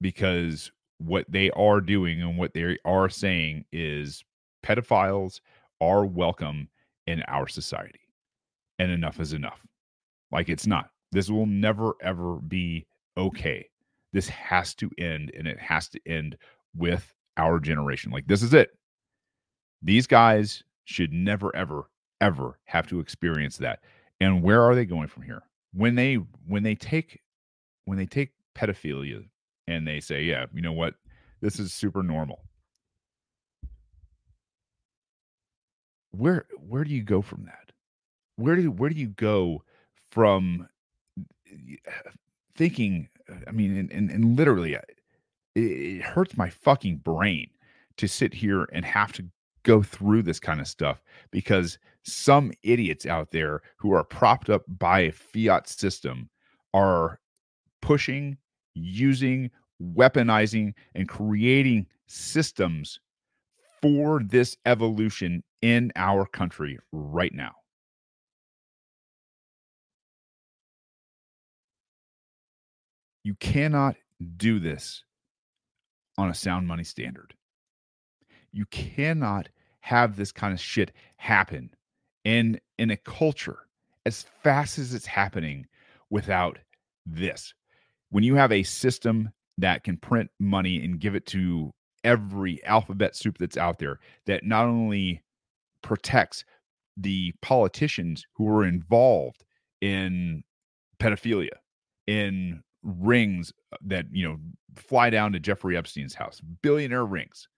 [0.00, 4.22] because what they are doing and what they are saying is
[4.64, 5.40] pedophiles
[5.80, 6.68] are welcome
[7.06, 8.00] in our society.
[8.78, 9.60] And enough is enough.
[10.30, 10.90] Like it's not.
[11.10, 12.86] This will never ever be
[13.16, 13.66] okay.
[14.12, 16.36] This has to end and it has to end
[16.74, 18.12] with our generation.
[18.12, 18.70] Like this is it.
[19.82, 21.88] These guys should never, ever,
[22.20, 23.80] ever have to experience that.
[24.20, 25.42] And where are they going from here?
[25.74, 26.14] When they
[26.46, 27.20] when they take
[27.86, 29.24] when they take pedophilia
[29.66, 30.94] and they say, yeah, you know what,
[31.40, 32.42] this is super normal.
[36.12, 37.72] Where where do you go from that?
[38.36, 39.62] Where do where do you go
[40.10, 40.68] from
[42.56, 43.08] thinking?
[43.46, 44.80] I mean, and, and, and literally, uh,
[45.54, 47.48] it, it hurts my fucking brain
[47.96, 49.24] to sit here and have to
[49.62, 54.62] go through this kind of stuff because some idiots out there who are propped up
[54.66, 56.28] by a fiat system
[56.74, 57.20] are
[57.80, 58.36] pushing,
[58.74, 63.00] using, weaponizing, and creating systems
[63.80, 67.52] for this evolution in our country right now.
[73.24, 73.96] You cannot
[74.36, 75.04] do this
[76.18, 77.34] on a sound money standard.
[78.52, 79.48] You cannot
[79.80, 81.70] have this kind of shit happen
[82.24, 83.58] in in a culture
[84.04, 85.66] as fast as it's happening
[86.10, 86.58] without
[87.06, 87.54] this.
[88.10, 91.72] When you have a system that can print money and give it to
[92.04, 95.22] every alphabet soup that's out there that not only
[95.82, 96.44] protects
[96.96, 99.44] the politicians who are involved
[99.80, 100.42] in
[101.00, 101.56] pedophilia,
[102.06, 104.38] in rings uh, that, you know,
[104.76, 107.48] fly down to Jeffrey Epstein's house, billionaire rings.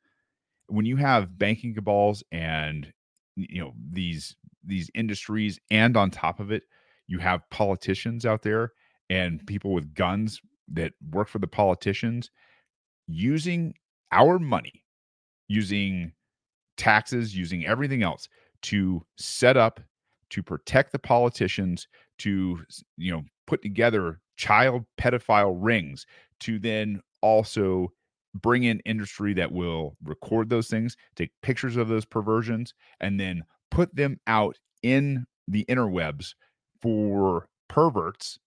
[0.67, 2.93] When you have banking cabals and
[3.37, 6.63] you know these these industries and on top of it
[7.07, 8.73] you have politicians out there
[9.11, 12.31] and people with guns that work for the politicians
[13.07, 13.75] using
[14.13, 14.85] our money
[15.49, 16.13] using
[16.77, 18.29] taxes using everything else
[18.63, 19.81] to set up
[20.31, 21.87] to protect the politicians
[22.19, 22.59] to
[22.97, 26.07] you know put together child pedophile rings
[26.41, 27.89] to then also
[28.35, 33.43] bring in industry that will record those things take pictures of those perversions and then
[33.71, 36.35] put them out in the interwebs
[36.81, 38.39] for perverts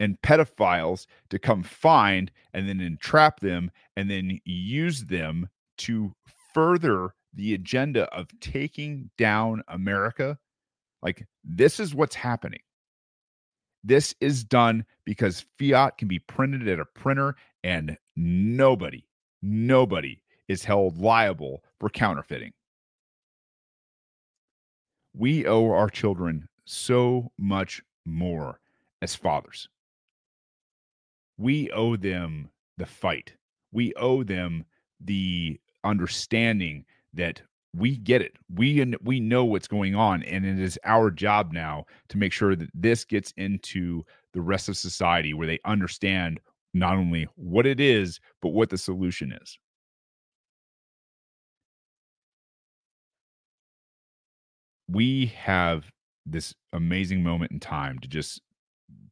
[0.00, 6.12] and pedophiles to come find and then entrap them and then use them to
[6.52, 10.38] further the agenda of taking down America.
[11.02, 12.60] Like, this is what's happening.
[13.84, 19.04] This is done because fiat can be printed at a printer and nobody,
[19.42, 22.52] nobody is held liable for counterfeiting.
[25.14, 28.58] We owe our children so much more
[29.02, 29.68] as fathers.
[31.36, 33.34] We owe them the fight.
[33.70, 34.64] We owe them
[34.98, 37.42] the understanding that
[37.74, 38.36] we get it.
[38.54, 42.54] We we know what's going on and it is our job now to make sure
[42.54, 46.40] that this gets into the rest of society where they understand
[46.72, 49.58] not only what it is but what the solution is.
[54.88, 55.90] We have
[56.26, 58.40] this amazing moment in time to just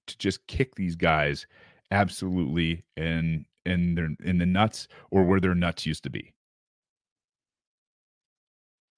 [0.06, 1.46] to just kick these guys
[1.90, 6.32] absolutely in in their in the nuts or where their nuts used to be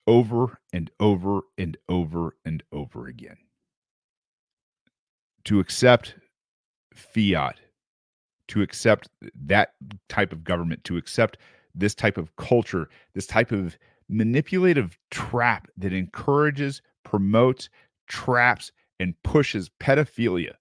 [0.07, 3.38] over and over and over and over again.
[5.44, 6.14] To accept
[6.94, 7.61] fiat,
[8.48, 9.09] to accept
[9.46, 9.74] that
[10.09, 11.38] type of government, to accept
[11.74, 13.76] this type of culture, this type of
[14.09, 17.68] manipulative trap that encourages, promotes,
[18.07, 20.55] traps, and pushes pedophilia.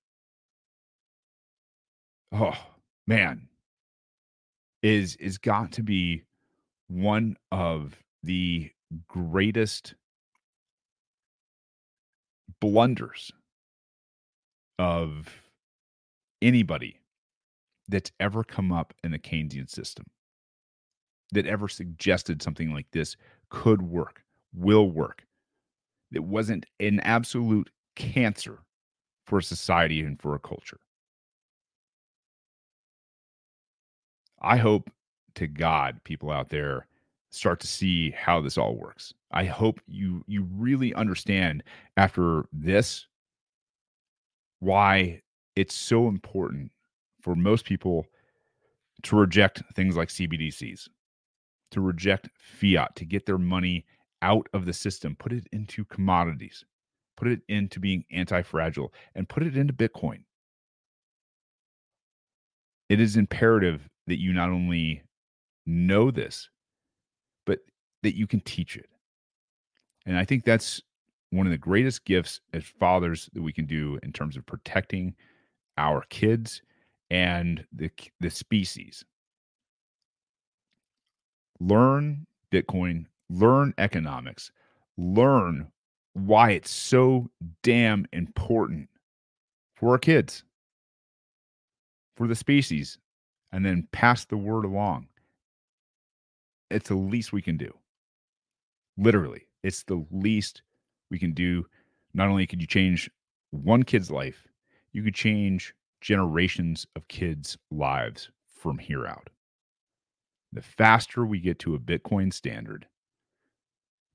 [2.32, 2.58] Oh,
[3.06, 3.48] man.
[4.82, 6.24] Is is got to be
[6.88, 8.70] one of the
[9.08, 9.96] greatest
[12.60, 13.32] blunders
[14.80, 15.30] of
[16.42, 17.00] anybody
[17.88, 20.06] that's ever come up in the Keynesian system
[21.32, 23.16] that ever suggested something like this
[23.50, 24.24] could work,
[24.54, 25.26] will work.
[26.12, 28.60] It wasn't an absolute cancer
[29.26, 30.80] for a society and for a culture.
[34.42, 34.90] I hope
[35.36, 36.86] to God, people out there
[37.34, 39.14] start to see how this all works.
[39.32, 41.64] I hope you you really understand
[41.98, 43.08] after this
[44.60, 45.22] why
[45.56, 46.72] it's so important
[47.22, 48.06] for most people
[49.04, 50.88] to reject things like CBDCs,
[51.72, 53.86] to reject fiat, to get their money
[54.22, 56.64] out of the system, put it into commodities,
[57.18, 60.24] put it into being anti-fragile and put it into Bitcoin.
[62.90, 65.02] It is imperative that you not only
[65.66, 66.50] know this,
[68.04, 68.90] that you can teach it.
[70.06, 70.82] And I think that's
[71.32, 75.16] one of the greatest gifts as fathers that we can do in terms of protecting
[75.78, 76.62] our kids
[77.10, 77.90] and the
[78.20, 79.04] the species.
[81.60, 84.52] Learn Bitcoin, learn economics,
[84.98, 85.68] learn
[86.14, 87.30] why it's so
[87.64, 88.90] damn important
[89.76, 90.44] for our kids,
[92.16, 93.00] for the species,
[93.52, 95.08] and then pass the word along.
[96.70, 97.74] It's the least we can do.
[98.98, 100.62] Literally, it's the least
[101.10, 101.66] we can do.
[102.14, 103.10] Not only could you change
[103.52, 104.48] one kid's life,
[104.92, 109.30] you could change generations of kids' lives from here out.
[110.52, 112.88] The faster we get to a Bitcoin standard,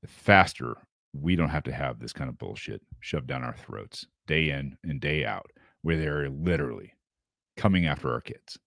[0.02, 0.76] the faster
[1.12, 4.76] we don't have to have this kind of bullshit shoved down our throats day in
[4.84, 5.50] and day out,
[5.82, 6.94] where they're literally
[7.56, 8.58] coming after our kids.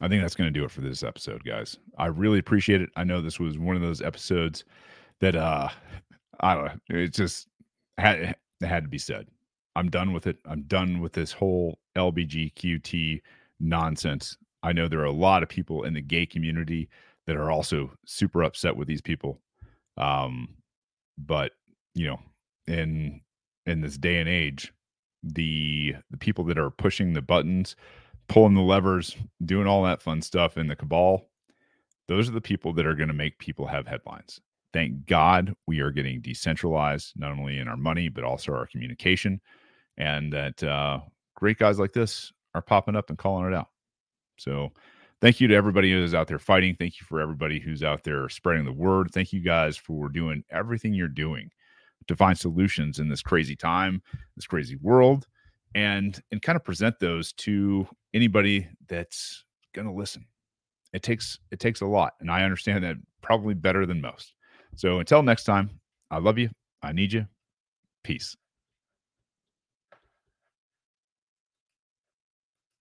[0.00, 1.78] I think that's going to do it for this episode, guys.
[1.98, 2.90] I really appreciate it.
[2.96, 4.64] I know this was one of those episodes
[5.20, 5.68] that uh
[6.40, 7.48] I don't know, it just
[7.98, 8.18] had
[8.60, 9.26] it had to be said.
[9.74, 10.38] I'm done with it.
[10.46, 13.20] I'm done with this whole LBGQT
[13.60, 14.36] nonsense.
[14.62, 16.88] I know there are a lot of people in the gay community
[17.26, 19.40] that are also super upset with these people.
[19.96, 20.48] Um,
[21.18, 21.52] but
[21.94, 22.20] you know,
[22.66, 23.20] in
[23.66, 24.72] in this day and age,
[25.22, 27.76] the the people that are pushing the buttons,
[28.28, 31.28] pulling the levers, doing all that fun stuff in the cabal,
[32.08, 34.40] those are the people that are going to make people have headlines.
[34.72, 39.40] Thank God we are getting decentralized, not only in our money, but also our communication.
[39.96, 41.00] And that uh,
[41.34, 43.68] great guys like this are popping up and calling it out.
[44.36, 44.70] So
[45.20, 46.76] thank you to everybody who's out there fighting.
[46.78, 49.10] Thank you for everybody who's out there spreading the word.
[49.12, 51.50] Thank you guys for doing everything you're doing
[52.08, 54.02] to find solutions in this crazy time,
[54.36, 55.26] this crazy world,
[55.74, 57.86] and and kind of present those to
[58.16, 59.44] anybody that's
[59.74, 60.26] going to listen.
[60.92, 64.32] It takes it takes a lot, and I understand that probably better than most.
[64.74, 65.70] So until next time,
[66.10, 66.48] I love you.
[66.82, 67.26] I need you.
[68.02, 68.36] Peace.